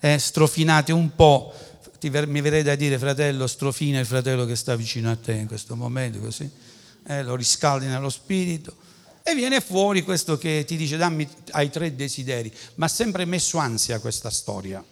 eh, 0.00 0.18
strofinate 0.18 0.92
un 0.92 1.14
po'. 1.14 1.52
Ti, 1.98 2.10
mi 2.26 2.40
verrei 2.40 2.62
da 2.62 2.74
dire, 2.74 2.98
fratello, 2.98 3.46
strofina 3.46 4.00
il 4.00 4.06
fratello 4.06 4.44
che 4.44 4.56
sta 4.56 4.74
vicino 4.74 5.10
a 5.10 5.16
te 5.16 5.32
in 5.32 5.46
questo 5.46 5.76
momento, 5.76 6.18
così 6.18 6.50
eh, 7.06 7.22
lo 7.22 7.34
riscaldi 7.34 7.86
nello 7.86 8.10
spirito. 8.10 8.74
E 9.22 9.34
viene 9.34 9.60
fuori 9.60 10.02
questo 10.02 10.36
che 10.36 10.64
ti 10.66 10.76
dice 10.76 10.96
dammi 10.96 11.28
ai 11.52 11.70
tre 11.70 11.94
desideri, 11.94 12.52
ma 12.76 12.86
ha 12.86 12.88
sempre 12.88 13.24
messo 13.24 13.58
ansia 13.58 14.00
questa 14.00 14.30
storia. 14.30 14.84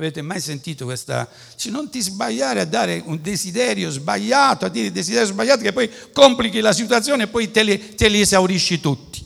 Avete 0.00 0.22
mai 0.22 0.40
sentito 0.40 0.86
questa? 0.86 1.28
Cioè, 1.56 1.70
non 1.70 1.90
ti 1.90 2.00
sbagliare 2.00 2.60
a 2.60 2.64
dare 2.64 3.02
un 3.04 3.20
desiderio 3.20 3.90
sbagliato, 3.90 4.64
a 4.64 4.70
dire 4.70 4.90
desiderio 4.90 5.26
sbagliato 5.26 5.60
che 5.60 5.74
poi 5.74 5.90
complichi 6.14 6.60
la 6.60 6.72
situazione 6.72 7.24
e 7.24 7.26
poi 7.26 7.50
te 7.50 7.62
li, 7.62 7.94
te 7.94 8.08
li 8.08 8.18
esaurisci 8.18 8.80
tutti. 8.80 9.22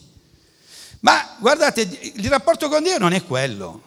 Ma 0.98 1.36
guardate, 1.38 1.82
il 2.14 2.28
rapporto 2.28 2.68
con 2.68 2.82
Dio 2.82 2.98
non 2.98 3.12
è 3.12 3.24
quello. 3.24 3.82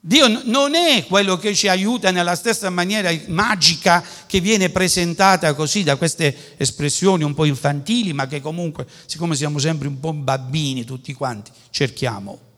Dio 0.00 0.28
non 0.44 0.74
è 0.74 1.04
quello 1.06 1.36
che 1.36 1.54
ci 1.54 1.68
aiuta 1.68 2.10
nella 2.10 2.36
stessa 2.36 2.70
maniera 2.70 3.10
magica 3.26 4.02
che 4.26 4.40
viene 4.40 4.70
presentata 4.70 5.52
così 5.52 5.82
da 5.82 5.96
queste 5.96 6.54
espressioni 6.56 7.22
un 7.22 7.34
po' 7.34 7.44
infantili, 7.44 8.14
ma 8.14 8.26
che 8.26 8.40
comunque, 8.40 8.86
siccome 9.04 9.36
siamo 9.36 9.58
sempre 9.58 9.88
un 9.88 10.00
po' 10.00 10.14
bambini 10.14 10.84
tutti 10.84 11.12
quanti, 11.12 11.50
cerchiamo. 11.68 12.52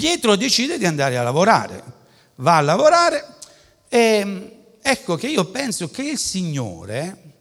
Pietro 0.00 0.34
decide 0.34 0.78
di 0.78 0.86
andare 0.86 1.18
a 1.18 1.22
lavorare, 1.22 1.84
va 2.36 2.56
a 2.56 2.62
lavorare 2.62 3.36
e 3.88 4.76
ecco 4.80 5.16
che 5.16 5.28
io 5.28 5.44
penso 5.50 5.90
che 5.90 6.02
il 6.02 6.18
Signore 6.18 7.34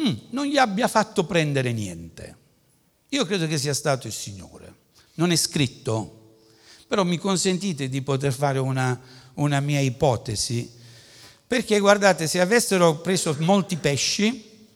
mm, 0.00 0.14
non 0.30 0.46
gli 0.46 0.58
abbia 0.58 0.88
fatto 0.88 1.24
prendere 1.24 1.72
niente. 1.72 2.36
Io 3.10 3.24
credo 3.24 3.46
che 3.46 3.58
sia 3.58 3.74
stato 3.74 4.08
il 4.08 4.12
Signore. 4.12 4.74
Non 5.14 5.30
è 5.30 5.36
scritto 5.36 6.20
però 6.92 7.04
mi 7.04 7.16
consentite 7.16 7.88
di 7.88 8.02
poter 8.02 8.34
fare 8.34 8.58
una, 8.58 9.00
una 9.36 9.60
mia 9.60 9.80
ipotesi, 9.80 10.70
perché 11.46 11.78
guardate, 11.78 12.26
se 12.26 12.38
avessero 12.38 12.96
preso 12.96 13.34
molti 13.38 13.76
pesci, 13.76 14.68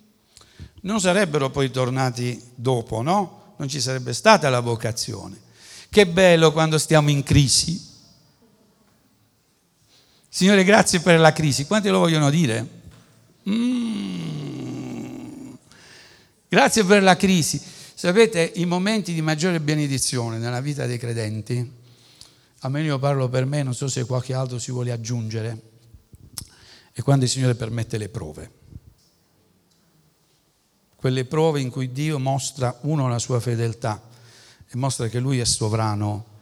non 0.81 0.99
sarebbero 0.99 1.51
poi 1.51 1.71
tornati 1.71 2.43
dopo, 2.55 3.03
no? 3.03 3.55
Non 3.59 3.69
ci 3.69 3.83
sarebbe 3.83 4.15
stata 4.15 4.49
la 4.49 4.61
vocazione. 4.61 5.46
Che 5.89 6.07
bello 6.07 6.53
quando 6.53 6.79
stiamo 6.79 7.11
in 7.11 7.23
crisi. 7.23 7.85
Signore, 10.29 10.65
grazie 10.65 11.01
per 11.01 11.19
la 11.19 11.33
crisi. 11.33 11.67
Quanti 11.67 11.89
lo 11.89 11.99
vogliono 11.99 12.31
dire? 12.31 12.69
Mm. 13.49 15.53
Grazie 16.49 16.85
per 16.85 17.03
la 17.03 17.17
crisi. 17.17 17.61
Sapete, 17.95 18.53
i 18.57 18.67
momenti 18.67 19.15
di 19.15 19.23
maggiore 19.23 19.61
benedizione 19.61 20.39
nella 20.39 20.61
vita 20.61 20.87
dei 20.87 20.99
credenti 20.99 21.85
almeno 22.67 22.87
io 22.87 22.99
parlo 22.99 23.29
per 23.29 23.45
me, 23.45 23.63
non 23.63 23.75
so 23.75 23.89
se 23.89 24.05
qualche 24.05 24.35
altro 24.35 24.59
si 24.59 24.73
vuole 24.73 24.91
aggiungere, 24.91 25.61
è 26.93 27.01
quando 27.03 27.25
il 27.25 27.31
Signore 27.31 27.55
permette 27.55 27.99
le 27.99 28.09
prove. 28.09 28.51
Quelle 30.97 31.25
prove 31.25 31.61
in 31.61 31.71
cui 31.71 31.93
Dio 31.93 32.19
mostra, 32.19 32.77
uno, 32.83 33.09
la 33.09 33.19
sua 33.19 33.39
fedeltà 33.39 34.03
e 34.69 34.77
mostra 34.77 35.09
che 35.09 35.19
Lui 35.19 35.39
è 35.39 35.45
sovrano 35.45 36.35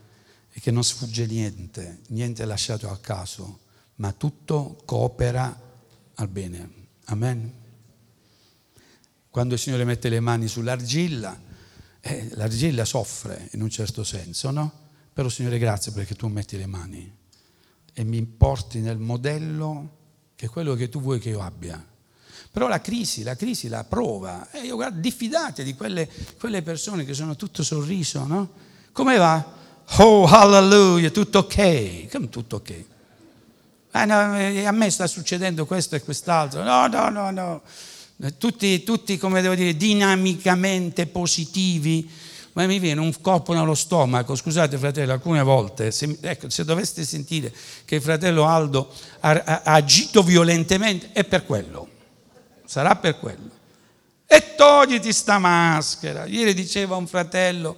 e 0.51 0.61
che 0.61 0.71
non 0.71 0.85
sfugge 0.85 1.27
niente, 1.27 2.01
niente 2.09 2.43
è 2.43 2.47
lasciato 2.47 2.89
al 2.89 3.01
caso, 3.01 3.61
ma 3.97 4.13
tutto 4.13 4.81
coopera 4.85 5.61
al 6.15 6.29
bene. 6.29 6.71
Amen. 7.07 7.53
Quando 9.31 9.55
il 9.55 9.61
Signore 9.61 9.85
mette 9.85 10.09
le 10.09 10.21
mani 10.21 10.47
sull'argilla, 10.47 11.41
eh, 12.01 12.29
l'argilla 12.35 12.85
soffre 12.85 13.49
in 13.53 13.63
un 13.63 13.71
certo 13.71 14.05
senso, 14.05 14.51
no? 14.51 14.73
Però 15.13 15.29
Signore 15.29 15.59
grazie 15.59 15.93
perché 15.93 16.15
tu 16.15 16.29
metti 16.29 16.57
le 16.57 16.67
mani 16.67 17.23
e 17.93 18.05
mi 18.05 18.23
porti 18.25 18.81
nel 18.81 18.99
modello 18.99 20.03
che 20.35 20.47
è 20.47 20.49
quello 20.49 20.75
che 20.75 20.89
tu 20.89 21.01
vuoi 21.01 21.21
che 21.21 21.31
io 21.31 21.41
abbia. 21.41 21.85
Però 22.55 22.69
la 22.69 22.81
crisi, 22.81 23.25
la 23.25 23.35
crisi, 23.35 23.67
la 23.67 23.83
prova, 23.83 24.47
e 24.53 24.61
io 24.61 24.77
guardo, 24.77 25.01
diffidate 25.01 25.65
di 25.65 25.75
quelle, 25.75 26.09
quelle 26.39 26.63
persone 26.63 27.05
che 27.05 27.13
sono 27.13 27.35
tutto 27.35 27.65
sorriso, 27.65 28.25
no? 28.27 28.49
Come 28.93 29.17
va? 29.17 29.45
Oh, 29.97 30.25
hallelujah, 30.25 31.11
tutto 31.11 31.39
ok. 31.39 32.09
Come 32.13 32.29
tutto 32.29 32.55
ok? 32.55 32.71
Eh, 33.91 34.05
no, 34.05 34.39
eh, 34.39 34.65
a 34.65 34.71
me 34.71 34.89
sta 34.91 35.09
succedendo 35.09 35.67
questo 35.67 35.97
e 35.97 36.03
quest'altro. 36.03 36.63
No, 36.63 36.87
no, 36.87 37.09
no, 37.09 37.33
no. 37.33 37.63
Tutti, 38.39 38.85
tutti 38.85 39.19
come 39.19 39.43
devo 39.43 39.57
dire, 39.57 39.77
dinamicamente 39.77 41.07
positivi 41.09 42.09
ma 42.53 42.67
mi 42.67 42.79
viene 42.79 43.01
un 43.01 43.13
corpo 43.21 43.53
nello 43.53 43.75
stomaco. 43.75 44.37
Scusate 44.37 44.79
fratello, 44.79 45.11
alcune 45.11 45.43
volte, 45.43 45.91
se, 45.91 46.19
ecco, 46.21 46.49
se 46.51 46.65
doveste 46.65 47.05
sentire 47.05 47.53
che 47.85 47.97
il 47.97 48.01
fratello 48.01 48.47
Aldo 48.47 48.93
ha, 49.19 49.31
ha, 49.31 49.63
ha 49.65 49.73
agito 49.73 50.23
violentemente, 50.23 51.11
è 51.11 51.25
per 51.25 51.45
quello, 51.47 51.89
sarà 52.65 52.97
per 52.97 53.19
quello. 53.19 53.51
E 54.27 54.55
togliti 54.57 55.13
sta 55.13 55.39
maschera. 55.39 56.25
Ieri 56.27 56.55
diceva 56.55 56.97
un 56.97 57.07
fratello, 57.07 57.77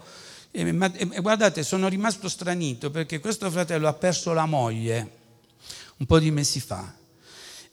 eh, 0.51 0.73
ma, 0.73 0.91
eh, 0.93 1.21
guardate, 1.21 1.63
sono 1.63 1.89
rimasto 1.89 2.29
stranito 2.29 2.91
perché 2.91 3.21
questo 3.21 3.51
fratello 3.51 3.89
ha 3.89 3.95
perso 3.95 4.33
la 4.33 4.47
moglie 4.47 5.11
un 5.99 6.07
po' 6.07 6.19
di 6.19 6.31
mesi 6.31 6.61
fa 6.61 6.95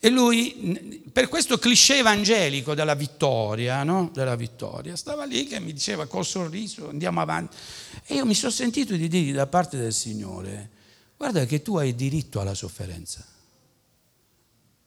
e 0.06 0.10
lui, 0.10 1.02
per 1.14 1.30
questo 1.30 1.58
cliché 1.58 2.00
evangelico 2.00 2.74
della 2.74 2.94
vittoria, 2.94 3.84
no? 3.84 4.10
della 4.14 4.36
vittoria, 4.36 4.98
stava 4.98 5.24
lì 5.24 5.48
che 5.48 5.62
mi 5.62 5.72
diceva 5.72 6.08
col 6.08 6.26
sorriso 6.26 6.90
andiamo 6.90 7.22
avanti. 7.22 7.56
E 8.04 8.16
io 8.16 8.26
mi 8.26 8.34
sono 8.34 8.52
sentito 8.52 8.98
di 8.98 9.08
dirgli 9.08 9.32
da 9.32 9.48
parte 9.48 9.78
del 9.78 9.94
Signore, 9.94 10.70
guarda 11.16 11.46
che 11.46 11.62
tu 11.62 11.78
hai 11.78 11.96
diritto 11.96 12.42
alla 12.42 12.54
sofferenza. 12.54 13.26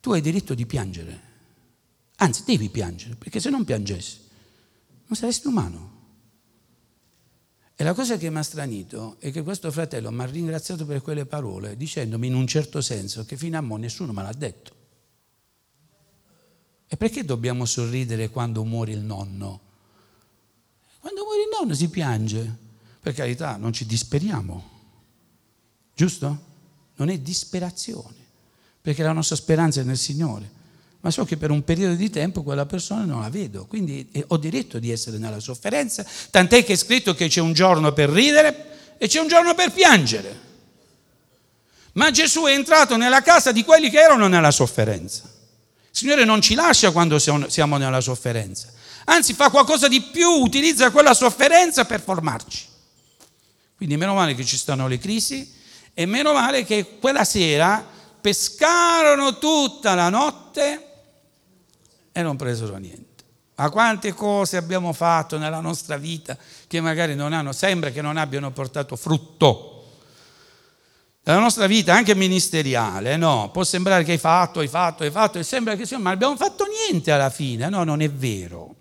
Tu 0.00 0.12
hai 0.12 0.20
diritto 0.20 0.52
di 0.52 0.66
piangere. 0.66 1.20
Anzi, 2.16 2.44
devi 2.44 2.68
piangere, 2.68 3.14
perché 3.16 3.40
se 3.40 3.50
non 3.50 3.64
piangessi 3.64 4.24
non 5.06 5.16
saresti 5.16 5.46
umano. 5.46 5.94
E 7.78 7.84
la 7.84 7.92
cosa 7.92 8.16
che 8.16 8.30
mi 8.30 8.38
ha 8.38 8.42
stranito 8.42 9.16
è 9.18 9.30
che 9.30 9.42
questo 9.42 9.70
fratello 9.70 10.10
mi 10.10 10.22
ha 10.22 10.26
ringraziato 10.26 10.86
per 10.86 11.02
quelle 11.02 11.26
parole, 11.26 11.76
dicendomi 11.76 12.26
in 12.26 12.34
un 12.34 12.46
certo 12.46 12.80
senso 12.80 13.26
che 13.26 13.36
fino 13.36 13.58
a 13.58 13.60
mo' 13.60 13.76
nessuno 13.76 14.12
me 14.12 14.22
l'ha 14.22 14.32
detto. 14.32 14.74
E 16.88 16.96
perché 16.96 17.24
dobbiamo 17.24 17.66
sorridere 17.66 18.30
quando 18.30 18.64
muore 18.64 18.92
il 18.92 19.00
nonno? 19.00 19.60
Quando 21.00 21.22
muore 21.22 21.42
il 21.42 21.48
nonno 21.52 21.74
si 21.74 21.90
piange. 21.90 22.64
Per 22.98 23.12
carità, 23.12 23.56
non 23.56 23.72
ci 23.72 23.84
disperiamo. 23.84 24.70
Giusto? 25.94 26.44
Non 26.96 27.10
è 27.10 27.18
disperazione, 27.18 28.16
perché 28.80 29.02
la 29.02 29.12
nostra 29.12 29.36
speranza 29.36 29.82
è 29.82 29.84
nel 29.84 29.98
Signore. 29.98 30.50
Ma 31.06 31.12
so 31.12 31.24
che 31.24 31.36
per 31.36 31.52
un 31.52 31.62
periodo 31.62 31.94
di 31.94 32.10
tempo 32.10 32.42
quella 32.42 32.66
persona 32.66 33.04
non 33.04 33.20
la 33.20 33.30
vedo, 33.30 33.66
quindi 33.66 34.10
ho 34.26 34.36
diritto 34.38 34.80
di 34.80 34.90
essere 34.90 35.18
nella 35.18 35.38
sofferenza, 35.38 36.04
tant'è 36.32 36.64
che 36.64 36.72
è 36.72 36.76
scritto 36.76 37.14
che 37.14 37.28
c'è 37.28 37.40
un 37.40 37.52
giorno 37.52 37.92
per 37.92 38.08
ridere 38.08 38.96
e 38.98 39.06
c'è 39.06 39.20
un 39.20 39.28
giorno 39.28 39.54
per 39.54 39.70
piangere. 39.70 40.40
Ma 41.92 42.10
Gesù 42.10 42.42
è 42.46 42.54
entrato 42.54 42.96
nella 42.96 43.22
casa 43.22 43.52
di 43.52 43.62
quelli 43.62 43.88
che 43.88 44.00
erano 44.00 44.26
nella 44.26 44.50
sofferenza. 44.50 45.22
Il 45.26 45.30
Signore 45.92 46.24
non 46.24 46.40
ci 46.40 46.56
lascia 46.56 46.90
quando 46.90 47.20
siamo 47.20 47.76
nella 47.76 48.00
sofferenza, 48.00 48.72
anzi 49.04 49.32
fa 49.32 49.48
qualcosa 49.48 49.86
di 49.86 50.00
più, 50.00 50.28
utilizza 50.28 50.90
quella 50.90 51.14
sofferenza 51.14 51.84
per 51.84 52.00
formarci. 52.00 52.66
Quindi 53.76 53.96
meno 53.96 54.14
male 54.14 54.34
che 54.34 54.44
ci 54.44 54.56
stanno 54.56 54.88
le 54.88 54.98
crisi 54.98 55.54
e 55.94 56.04
meno 56.04 56.32
male 56.32 56.64
che 56.64 56.98
quella 56.98 57.22
sera 57.22 57.94
pescarono 58.20 59.38
tutta 59.38 59.94
la 59.94 60.08
notte 60.08 60.80
e 62.16 62.22
non 62.22 62.36
presero 62.36 62.76
niente. 62.78 63.24
Ma 63.56 63.68
quante 63.68 64.14
cose 64.14 64.56
abbiamo 64.56 64.94
fatto 64.94 65.36
nella 65.36 65.60
nostra 65.60 65.98
vita 65.98 66.36
che 66.66 66.80
magari 66.80 67.14
non 67.14 67.34
hanno, 67.34 67.52
sembra 67.52 67.90
che 67.90 68.00
non 68.00 68.16
abbiano 68.16 68.50
portato 68.52 68.96
frutto. 68.96 69.72
Nella 71.24 71.40
nostra 71.40 71.66
vita 71.66 71.92
anche 71.92 72.14
ministeriale, 72.14 73.18
no? 73.18 73.50
Può 73.52 73.64
sembrare 73.64 74.02
che 74.02 74.12
hai 74.12 74.18
fatto, 74.18 74.60
hai 74.60 74.68
fatto, 74.68 75.02
hai 75.02 75.10
fatto, 75.10 75.38
e 75.38 75.42
sembra 75.42 75.76
che 75.76 75.84
sia, 75.84 75.98
ma 75.98 76.10
abbiamo 76.10 76.36
fatto 76.36 76.64
niente 76.64 77.12
alla 77.12 77.28
fine. 77.28 77.68
No, 77.68 77.84
non 77.84 78.00
è 78.00 78.10
vero. 78.10 78.74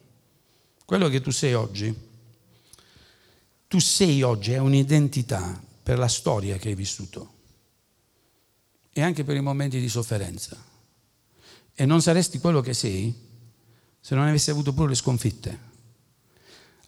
Quello 0.86 1.10
che 1.10 1.20
tu 1.20 1.32
sei 1.32 1.54
oggi, 1.54 1.94
tu 3.68 3.80
sei 3.80 4.22
oggi 4.22 4.54
è 4.54 4.60
un'identità 4.60 5.62
per 5.84 5.98
la 5.98 6.08
storia 6.08 6.56
che 6.56 6.70
hai 6.70 6.76
vissuto 6.76 7.34
e 8.94 9.02
anche 9.02 9.26
per 9.26 9.36
i 9.36 9.42
momenti 9.42 9.78
di 9.82 9.90
sofferenza. 9.90 10.56
E 11.74 11.86
non 11.86 12.02
saresti 12.02 12.40
quello 12.40 12.62
che 12.62 12.74
sei 12.74 13.25
se 14.06 14.14
non 14.14 14.28
avessi 14.28 14.52
avuto 14.52 14.72
pure 14.72 14.90
le 14.90 14.96
sconfitte. 14.96 15.60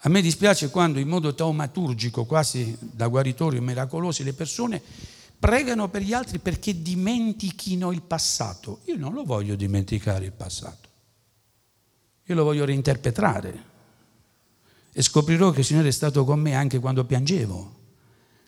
A 0.01 0.09
me 0.09 0.21
dispiace 0.21 0.69
quando 0.69 0.99
in 0.99 1.07
modo 1.07 1.33
taumaturgico, 1.33 2.25
quasi 2.25 2.77
da 2.79 3.07
guaritori 3.07 3.59
miracolosi, 3.59 4.23
le 4.23 4.33
persone 4.33 4.79
pregano 5.39 5.89
per 5.89 6.03
gli 6.03 6.13
altri 6.13 6.37
perché 6.37 6.79
dimentichino 6.79 7.91
il 7.91 8.03
passato. 8.03 8.81
Io 8.83 8.97
non 8.97 9.13
lo 9.13 9.23
voglio 9.23 9.55
dimenticare 9.55 10.25
il 10.25 10.31
passato, 10.31 10.89
io 12.25 12.35
lo 12.35 12.43
voglio 12.43 12.65
reinterpretare 12.65 13.63
e 14.91 15.01
scoprirò 15.01 15.49
che 15.49 15.61
il 15.61 15.65
Signore 15.65 15.87
è 15.87 15.93
stato 15.93 16.23
con 16.23 16.39
me 16.39 16.53
anche 16.53 16.77
quando 16.77 17.03
piangevo, 17.03 17.75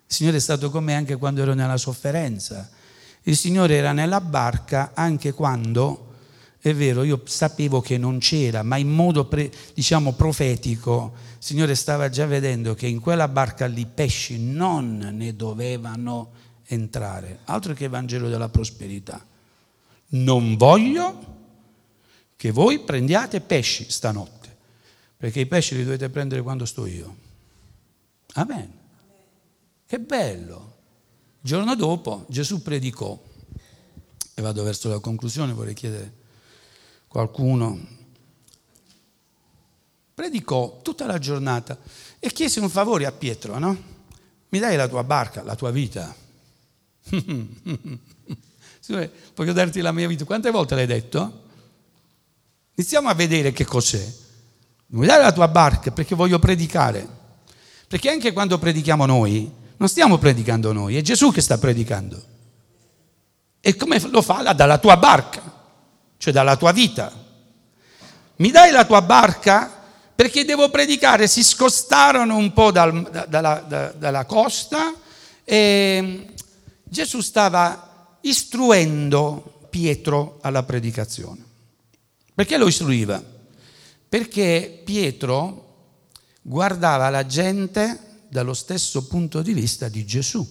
il 0.06 0.14
Signore 0.14 0.38
è 0.38 0.42
stato 0.42 0.70
con 0.70 0.84
me 0.84 0.94
anche 0.94 1.16
quando 1.16 1.42
ero 1.42 1.56
nella 1.56 1.78
sofferenza, 1.78 2.70
il 3.24 3.36
Signore 3.36 3.78
era 3.78 3.94
nella 3.94 4.22
barca 4.22 4.92
anche 4.94 5.34
quando, 5.34 6.09
è 6.62 6.74
vero, 6.76 7.04
io 7.04 7.22
sapevo 7.26 7.80
che 7.80 7.98
non 7.98 8.20
c'era, 8.20 8.64
ma 8.64 8.76
in 8.76 8.90
modo, 8.90 9.26
pre, 9.26 9.50
diciamo, 9.74 10.12
profetico, 10.12 11.14
il 11.16 11.44
Signore 11.44 11.74
stava 11.74 12.10
già 12.10 12.26
vedendo 12.26 12.74
che 12.74 12.86
in 12.86 13.00
quella 13.00 13.30
barca 13.30 13.66
lì 13.66 13.86
pesci 13.86 14.38
non 14.38 14.98
ne 14.98 15.36
dovevano 15.38 16.32
entrare, 16.66 17.40
altro 17.46 17.74
che 17.74 17.88
Vangelo 17.88 18.28
della 18.28 18.50
prosperità. 18.50 19.26
Non 20.10 20.58
voglio 20.58 21.38
che 22.36 22.52
voi 22.52 22.80
prendiate 22.80 23.40
pesci 23.40 23.90
stanotte, 23.90 24.54
perché 25.16 25.40
i 25.40 25.46
pesci 25.46 25.78
li 25.78 25.86
dovete 25.86 26.10
prendere 26.10 26.42
quando 26.42 26.66
sto 26.66 26.86
io. 26.86 27.16
Amen. 28.34 28.70
Che 29.86 30.00
bello. 30.00 30.76
Il 31.42 31.50
giorno 31.50 31.74
dopo 31.76 32.26
Gesù 32.28 32.62
predicò, 32.62 33.18
e 34.34 34.42
vado 34.42 34.64
verso 34.64 34.90
la 34.90 35.00
conclusione, 35.00 35.54
vorrei 35.54 35.74
chiedere 35.74 36.18
qualcuno, 37.10 37.78
predicò 40.14 40.80
tutta 40.82 41.06
la 41.06 41.18
giornata 41.18 41.78
e 42.20 42.32
chiese 42.32 42.62
un 42.62 42.70
favore 42.70 43.06
a 43.06 43.12
Pietro, 43.12 43.58
no? 43.58 43.78
Mi 44.50 44.60
dai 44.60 44.78
la 44.78 44.88
tua 44.88 45.04
barca, 45.04 45.44
la 45.44 45.56
tua 45.56 45.72
vita? 45.72 46.16
Signore, 48.80 49.12
voglio 49.36 49.54
darti 49.54 49.82
la 49.82 49.92
mia 49.92 50.08
vita. 50.08 50.24
Quante 50.26 50.52
volte 50.52 50.76
l'hai 50.76 50.86
detto? 50.86 51.48
Iniziamo 52.76 53.10
a 53.10 53.14
vedere 53.14 53.52
che 53.52 53.66
cos'è. 53.66 54.14
Mi 54.88 55.06
dai 55.06 55.22
la 55.22 55.32
tua 55.32 55.48
barca 55.48 55.92
perché 55.92 56.16
voglio 56.16 56.40
predicare. 56.40 57.18
Perché 57.88 58.10
anche 58.10 58.32
quando 58.34 58.58
predichiamo 58.58 59.06
noi, 59.06 59.52
non 59.78 59.88
stiamo 59.88 60.18
predicando 60.18 60.72
noi, 60.74 60.96
è 60.96 61.02
Gesù 61.02 61.32
che 61.32 61.42
sta 61.42 61.58
predicando. 61.58 62.22
E 63.62 63.76
come 63.76 64.00
lo 64.00 64.22
fa? 64.22 64.54
Dalla 64.54 64.78
tua 64.78 64.98
barca, 64.98 65.49
cioè 66.20 66.34
dalla 66.34 66.58
tua 66.58 66.74
vita. 66.74 67.12
Mi 68.36 68.52
dai 68.52 68.72
la 68.72 68.86
tua 68.86 69.02
barca 69.02 69.84
perché 70.14 70.44
devo 70.44 70.70
predicare. 70.70 71.28
Si 71.28 71.42
scostarono 71.44 72.36
un 72.36 72.52
po' 72.52 72.72
dal, 72.72 73.10
da, 73.10 73.26
dalla, 73.26 73.66
da, 73.66 73.92
dalla 73.94 74.26
costa 74.26 74.94
e 75.46 76.34
Gesù 76.84 77.22
stava 77.22 78.18
istruendo 78.22 79.68
Pietro 79.70 80.40
alla 80.42 80.64
predicazione. 80.64 81.42
Perché 82.36 82.58
lo 82.58 82.68
istruiva? 82.68 83.24
Perché 84.10 84.82
Pietro 84.84 85.68
guardava 86.42 87.10
la 87.10 87.26
gente 87.26 88.24
dallo 88.28 88.54
stesso 88.54 89.08
punto 89.08 89.42
di 89.42 89.54
vista 89.54 89.88
di 89.88 90.06
Gesù. 90.06 90.46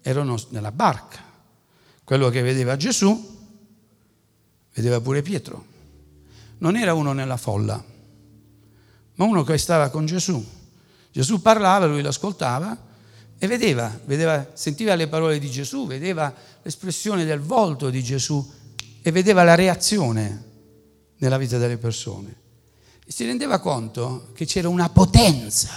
Erano 0.00 0.40
nella 0.50 0.72
barca. 0.72 1.22
Quello 2.02 2.30
che 2.30 2.40
vedeva 2.40 2.76
Gesù 2.76 3.36
vedeva 4.78 5.00
pure 5.00 5.22
Pietro. 5.22 5.64
Non 6.58 6.76
era 6.76 6.94
uno 6.94 7.12
nella 7.12 7.36
folla, 7.36 7.82
ma 9.14 9.24
uno 9.24 9.42
che 9.42 9.58
stava 9.58 9.90
con 9.90 10.06
Gesù. 10.06 10.44
Gesù 11.10 11.42
parlava, 11.42 11.86
lui 11.86 12.00
l'ascoltava 12.00 12.86
e 13.38 13.46
vedeva, 13.48 13.98
vedeva, 14.04 14.50
sentiva 14.52 14.94
le 14.94 15.08
parole 15.08 15.40
di 15.40 15.50
Gesù, 15.50 15.86
vedeva 15.86 16.32
l'espressione 16.62 17.24
del 17.24 17.40
volto 17.40 17.90
di 17.90 18.02
Gesù 18.04 18.52
e 19.02 19.10
vedeva 19.10 19.42
la 19.42 19.56
reazione 19.56 20.44
nella 21.16 21.38
vita 21.38 21.58
delle 21.58 21.76
persone. 21.76 22.36
E 23.04 23.10
si 23.10 23.26
rendeva 23.26 23.58
conto 23.58 24.30
che 24.32 24.44
c'era 24.44 24.68
una 24.68 24.88
potenza. 24.90 25.70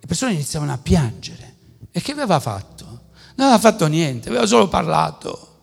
Le 0.00 0.06
persone 0.06 0.32
iniziavano 0.32 0.72
a 0.72 0.78
piangere. 0.78 1.56
E 1.90 2.00
che 2.00 2.12
aveva 2.12 2.40
fatto? 2.40 2.84
Non 3.36 3.48
aveva 3.48 3.58
fatto 3.58 3.86
niente, 3.88 4.30
aveva 4.30 4.46
solo 4.46 4.68
parlato. 4.68 5.53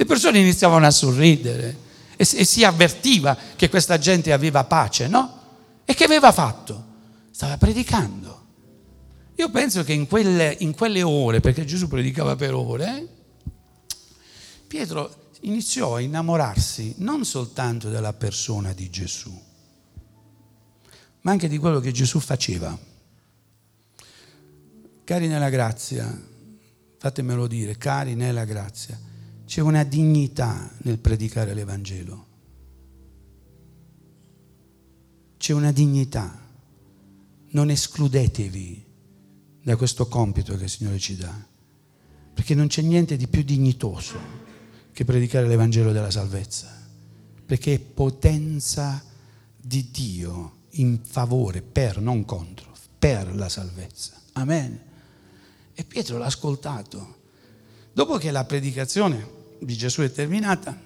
Le 0.00 0.06
persone 0.06 0.38
iniziavano 0.38 0.86
a 0.86 0.90
sorridere 0.90 1.76
e, 2.16 2.20
e 2.20 2.44
si 2.46 2.64
avvertiva 2.64 3.36
che 3.54 3.68
questa 3.68 3.98
gente 3.98 4.32
aveva 4.32 4.64
pace, 4.64 5.08
no? 5.08 5.40
E 5.84 5.92
che 5.92 6.04
aveva 6.04 6.32
fatto? 6.32 6.84
Stava 7.30 7.58
predicando. 7.58 8.46
Io 9.34 9.50
penso 9.50 9.84
che 9.84 9.92
in 9.92 10.06
quelle, 10.06 10.56
in 10.60 10.74
quelle 10.74 11.02
ore, 11.02 11.40
perché 11.40 11.66
Gesù 11.66 11.86
predicava 11.86 12.34
per 12.34 12.54
ore, 12.54 13.08
Pietro 14.66 15.32
iniziò 15.42 15.96
a 15.96 16.00
innamorarsi 16.00 16.94
non 17.00 17.26
soltanto 17.26 17.90
della 17.90 18.14
persona 18.14 18.72
di 18.72 18.88
Gesù, 18.88 19.38
ma 21.20 21.30
anche 21.30 21.46
di 21.46 21.58
quello 21.58 21.78
che 21.78 21.92
Gesù 21.92 22.20
faceva. 22.20 22.74
Cari 25.04 25.26
nella 25.26 25.50
grazia, 25.50 26.10
fatemelo 26.96 27.46
dire, 27.46 27.76
cari 27.76 28.14
nella 28.14 28.46
grazia, 28.46 29.08
c'è 29.50 29.60
una 29.60 29.82
dignità 29.82 30.70
nel 30.82 30.98
predicare 30.98 31.54
l'Evangelo. 31.54 32.26
C'è 35.38 35.52
una 35.52 35.72
dignità. 35.72 36.38
Non 37.48 37.68
escludetevi 37.68 38.86
da 39.60 39.74
questo 39.74 40.06
compito 40.06 40.56
che 40.56 40.62
il 40.62 40.70
Signore 40.70 41.00
ci 41.00 41.16
dà. 41.16 41.34
Perché 42.32 42.54
non 42.54 42.68
c'è 42.68 42.82
niente 42.82 43.16
di 43.16 43.26
più 43.26 43.42
dignitoso 43.42 44.20
che 44.92 45.04
predicare 45.04 45.48
l'Evangelo 45.48 45.90
della 45.90 46.12
salvezza. 46.12 46.72
Perché 47.44 47.74
è 47.74 47.80
potenza 47.80 49.04
di 49.56 49.90
Dio 49.90 50.58
in 50.74 51.00
favore, 51.02 51.60
per, 51.60 52.00
non 52.00 52.24
contro, 52.24 52.72
per 53.00 53.34
la 53.34 53.48
salvezza. 53.48 54.12
Amen. 54.34 54.80
E 55.74 55.82
Pietro 55.82 56.18
l'ha 56.18 56.26
ascoltato. 56.26 57.18
Dopo 57.92 58.16
che 58.16 58.30
la 58.30 58.44
predicazione 58.44 59.38
di 59.60 59.76
Gesù 59.76 60.02
è 60.02 60.10
terminata, 60.10 60.78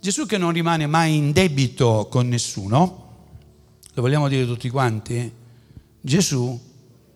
Gesù 0.00 0.26
che 0.26 0.38
non 0.38 0.52
rimane 0.52 0.86
mai 0.86 1.16
in 1.16 1.32
debito 1.32 2.08
con 2.10 2.28
nessuno, 2.28 3.02
lo 3.94 4.02
vogliamo 4.02 4.28
dire 4.28 4.46
tutti 4.46 4.68
quanti? 4.68 5.30
Gesù 6.00 6.60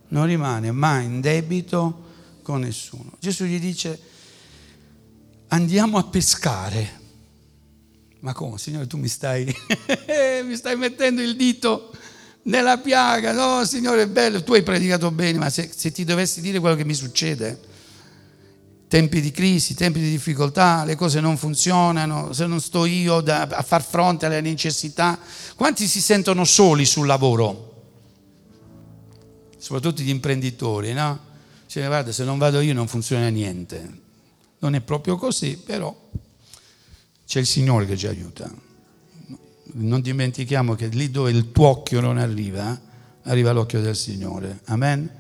non 0.09 0.27
rimane 0.27 0.71
mai 0.71 1.07
in 1.07 1.21
debito 1.21 2.05
con 2.43 2.61
nessuno. 2.61 3.17
Gesù 3.19 3.45
gli 3.45 3.59
dice 3.59 3.99
andiamo 5.49 5.99
a 5.99 6.05
pescare. 6.05 7.05
Ma 8.21 8.33
come, 8.33 8.59
Signore, 8.59 8.87
tu 8.87 8.99
mi 8.99 9.09
stai, 9.09 9.45
mi 10.45 10.57
stai 10.57 10.77
mettendo 10.77 11.23
il 11.23 11.37
dito 11.37 11.93
nella 12.43 12.79
piaga? 12.79 13.33
No, 13.33 13.65
Signore, 13.65 14.03
è 14.03 14.09
bello, 14.09 14.43
tu 14.43 14.53
hai 14.55 14.63
predicato 14.63 15.11
bene, 15.11 15.39
ma 15.39 15.51
se, 15.51 15.71
se 15.75 15.93
ti 15.93 16.05
dovessi 16.05 16.41
dire 16.41 16.61
quello 16.61 16.77
che 16.77 16.85
mi 16.85 16.95
succede, 16.95 17.61
tempi 18.89 19.21
di 19.21 19.31
crisi, 19.31 19.75
tempi 19.75 20.01
di 20.01 20.11
difficoltà, 20.11 20.85
le 20.85 20.97
cose 20.97 21.21
non 21.21 21.37
funzionano, 21.37 22.33
se 22.33 22.47
non 22.47 22.61
sto 22.61 22.85
io 22.85 23.21
da, 23.21 23.43
a 23.43 23.63
far 23.63 23.83
fronte 23.83 24.27
alle 24.27 24.41
necessità, 24.41 25.19
quanti 25.55 25.87
si 25.87 26.01
sentono 26.01 26.45
soli 26.45 26.85
sul 26.85 27.07
lavoro? 27.07 27.75
soprattutto 29.67 30.01
gli 30.03 30.11
imprenditori, 30.11 30.93
no? 30.93 31.19
Cioè, 31.67 31.87
guarda, 31.87 32.13
se 32.13 32.23
non 32.23 32.39
vado 32.39 32.61
io 32.61 32.73
non 32.73 32.87
funziona 32.87 33.29
niente. 33.31 34.05
Non 34.61 34.77
è 34.77 34.81
proprio 34.81 35.17
così, 35.17 35.57
però 35.57 35.93
c'è 37.27 37.41
il 37.41 37.47
Signore 37.47 37.85
che 37.85 37.97
ci 37.97 38.07
aiuta. 38.07 38.49
Non 39.73 40.01
dimentichiamo 40.03 40.77
che 40.77 40.87
lì 40.87 41.11
dove 41.11 41.33
il 41.33 41.51
tuo 41.51 41.67
occhio 41.67 42.01
non 42.01 42.17
arriva, 42.17 42.81
arriva 43.23 43.51
l'occhio 43.51 43.81
del 43.81 43.97
Signore. 43.97 44.61
Amen? 44.67 45.11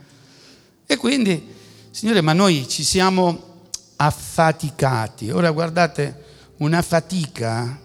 E 0.87 0.97
quindi, 0.97 1.45
Signore, 1.91 2.21
ma 2.21 2.33
noi 2.33 2.69
ci 2.69 2.85
siamo 2.85 3.56
affaticati. 3.97 5.30
Ora 5.30 5.51
guardate, 5.51 6.24
una 6.59 6.82
fatica 6.82 7.80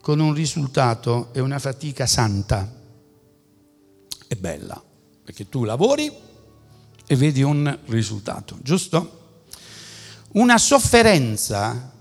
con 0.00 0.20
un 0.20 0.32
risultato 0.34 1.30
è 1.32 1.38
una 1.38 1.58
fatica 1.58 2.06
santa. 2.06 2.72
È 4.28 4.34
bella 4.34 4.82
perché 5.24 5.48
tu 5.48 5.64
lavori 5.64 6.12
e 7.06 7.16
vedi 7.16 7.42
un 7.42 7.78
risultato, 7.86 8.58
giusto? 8.62 9.40
Una 10.32 10.58
sofferenza 10.58 11.92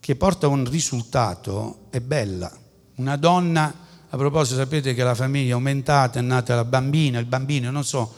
che 0.00 0.16
porta 0.16 0.46
a 0.46 0.48
un 0.48 0.68
risultato 0.68 1.86
è 1.90 2.00
bella. 2.00 2.50
Una 2.96 3.16
donna, 3.16 3.74
a 4.08 4.16
proposito, 4.16 4.56
sapete 4.56 4.94
che 4.94 5.04
la 5.04 5.14
famiglia 5.14 5.50
è 5.50 5.52
aumentata, 5.52 6.18
è 6.18 6.22
nata 6.22 6.54
la 6.54 6.64
bambina, 6.64 7.18
il 7.18 7.26
bambino, 7.26 7.70
non 7.70 7.84
so 7.84 8.12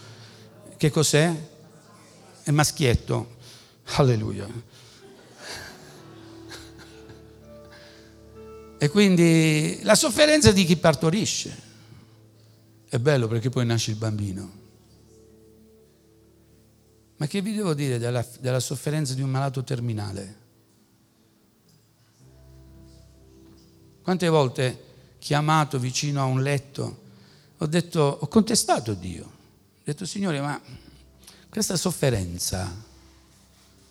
che 0.77 0.91
cos'è? 0.91 1.33
È 2.43 2.51
maschietto. 2.51 3.37
Alleluia. 3.97 4.47
E 8.85 8.91
quindi 8.91 9.81
la 9.83 9.95
sofferenza 9.95 10.53
di 10.53 10.67
chi 10.67 10.77
partorisce. 10.77 11.59
È 12.87 12.99
bello 12.99 13.29
perché 13.29 13.49
poi 13.49 13.65
nasce 13.65 13.93
il 13.93 13.97
bambino. 13.97 14.53
Ma 17.17 17.27
che 17.27 17.41
vi 17.41 17.55
devo 17.55 17.73
dire 17.73 17.97
della, 17.99 18.23
della 18.41 18.61
sofferenza 18.61 19.15
di 19.15 19.23
un 19.23 19.31
malato 19.31 19.65
terminale? 19.65 20.37
Quante 24.03 24.29
volte 24.29 24.85
chiamato 25.19 25.79
vicino 25.79 26.21
a 26.21 26.27
un 26.27 26.43
letto 26.43 26.99
ho 27.57 27.67
detto, 27.67 28.19
ho 28.21 28.27
contestato 28.29 28.93
Dio. 28.93 29.25
Ho 29.25 29.83
detto, 29.83 30.05
Signore, 30.05 30.43
ma 30.43 30.61
questa 31.49 31.77
sofferenza, 31.77 32.71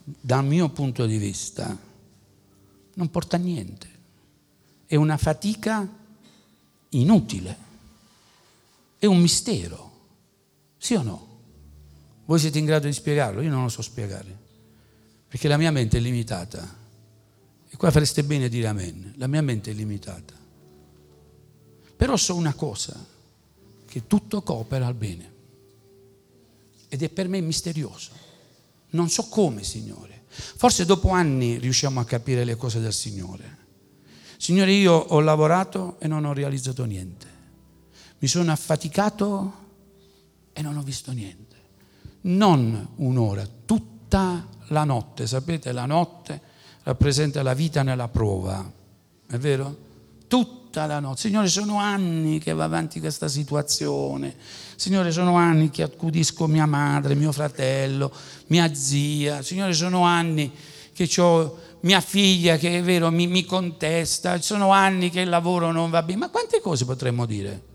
dal 0.03 0.45
mio 0.45 0.69
punto 0.69 1.07
di 1.07 1.17
vista, 1.17 1.75
non 2.93 3.09
porta 3.09 3.37
a 3.37 3.39
niente. 3.39 3.92
È 4.93 4.95
una 4.95 5.17
fatica 5.17 5.89
inutile. 6.89 7.57
È 8.99 9.07
un 9.07 9.19
mistero, 9.19 9.91
sì 10.77 10.93
o 10.93 11.01
no? 11.01 11.39
Voi 12.25 12.37
siete 12.37 12.59
in 12.59 12.65
grado 12.65 12.85
di 12.85 12.93
spiegarlo? 12.93 13.41
Io 13.41 13.49
non 13.49 13.63
lo 13.63 13.69
so 13.69 13.81
spiegare, 13.81 14.37
perché 15.27 15.47
la 15.47 15.57
mia 15.57 15.71
mente 15.71 15.97
è 15.97 15.99
limitata. 15.99 16.77
E 17.67 17.75
qua 17.75 17.89
fareste 17.89 18.23
bene 18.23 18.45
a 18.45 18.49
dire 18.49 18.67
amen. 18.67 19.15
La 19.17 19.25
mia 19.25 19.41
mente 19.41 19.71
è 19.71 19.73
limitata. 19.73 20.35
Però 21.95 22.15
so 22.15 22.35
una 22.35 22.53
cosa, 22.53 22.95
che 23.87 24.05
tutto 24.05 24.43
coopera 24.43 24.85
al 24.85 24.93
bene. 24.93 25.33
ed 26.87 27.01
è 27.01 27.09
per 27.09 27.27
me 27.27 27.41
misterioso. 27.41 28.11
Non 28.91 29.09
so 29.09 29.27
come, 29.27 29.63
Signore. 29.63 30.25
Forse 30.27 30.85
dopo 30.85 31.09
anni 31.09 31.57
riusciamo 31.57 31.99
a 31.99 32.05
capire 32.05 32.43
le 32.43 32.55
cose 32.55 32.79
del 32.79 32.93
Signore. 32.93 33.61
Signore, 34.43 34.73
io 34.73 34.91
ho 34.91 35.21
lavorato 35.21 35.95
e 35.99 36.07
non 36.09 36.25
ho 36.25 36.33
realizzato 36.33 36.83
niente. 36.83 37.25
Mi 38.19 38.27
sono 38.27 38.51
affaticato 38.51 39.53
e 40.51 40.61
non 40.61 40.75
ho 40.75 40.81
visto 40.81 41.13
niente. 41.13 41.55
Non 42.23 42.89
un'ora, 42.97 43.47
tutta 43.63 44.45
la 44.67 44.83
notte. 44.83 45.27
Sapete, 45.27 45.71
la 45.71 45.85
notte 45.85 46.41
rappresenta 46.83 47.41
la 47.41 47.53
vita 47.53 47.83
nella 47.83 48.09
prova. 48.09 48.69
È 49.25 49.37
vero? 49.37 49.77
Tutta 50.27 50.87
la 50.87 50.99
notte. 50.99 51.21
Signore, 51.21 51.47
sono 51.47 51.77
anni 51.77 52.39
che 52.39 52.51
va 52.51 52.65
avanti 52.65 52.99
questa 52.99 53.29
situazione. 53.29 54.35
Signore, 54.75 55.13
sono 55.13 55.37
anni 55.37 55.69
che 55.69 55.83
accudisco 55.83 56.47
mia 56.47 56.65
madre, 56.65 57.15
mio 57.15 57.31
fratello, 57.31 58.11
mia 58.47 58.73
zia. 58.73 59.41
Signore, 59.41 59.71
sono 59.71 60.03
anni 60.03 60.51
che 60.91 61.09
ho 61.21 61.57
mia 61.83 62.01
figlia 62.01 62.57
che 62.57 62.79
è 62.79 62.83
vero 62.83 63.11
mi, 63.11 63.27
mi 63.27 63.45
contesta. 63.45 64.41
Sono 64.41 64.71
anni 64.71 65.09
che 65.09 65.21
il 65.21 65.29
lavoro 65.29 65.71
non 65.71 65.89
va 65.89 66.03
bene. 66.03 66.19
Ma 66.19 66.29
quante 66.29 66.59
cose 66.59 66.85
potremmo 66.85 67.25
dire? 67.25 67.71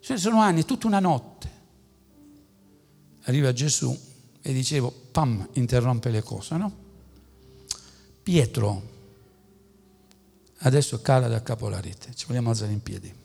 Cioè, 0.00 0.18
sono 0.18 0.40
anni, 0.40 0.64
tutta 0.64 0.86
una 0.86 1.00
notte. 1.00 1.50
Arriva 3.24 3.52
Gesù 3.52 3.96
e 4.40 4.52
dicevo, 4.52 4.92
pam, 5.12 5.48
interrompe 5.52 6.10
le 6.10 6.22
cose, 6.22 6.56
no? 6.56 6.80
Pietro, 8.22 8.90
adesso 10.58 11.00
cala 11.00 11.28
da 11.28 11.42
capo 11.42 11.68
la 11.68 11.80
rete, 11.80 12.14
ci 12.14 12.26
vogliamo 12.26 12.50
alzare 12.50 12.72
in 12.72 12.82
piedi. 12.82 13.21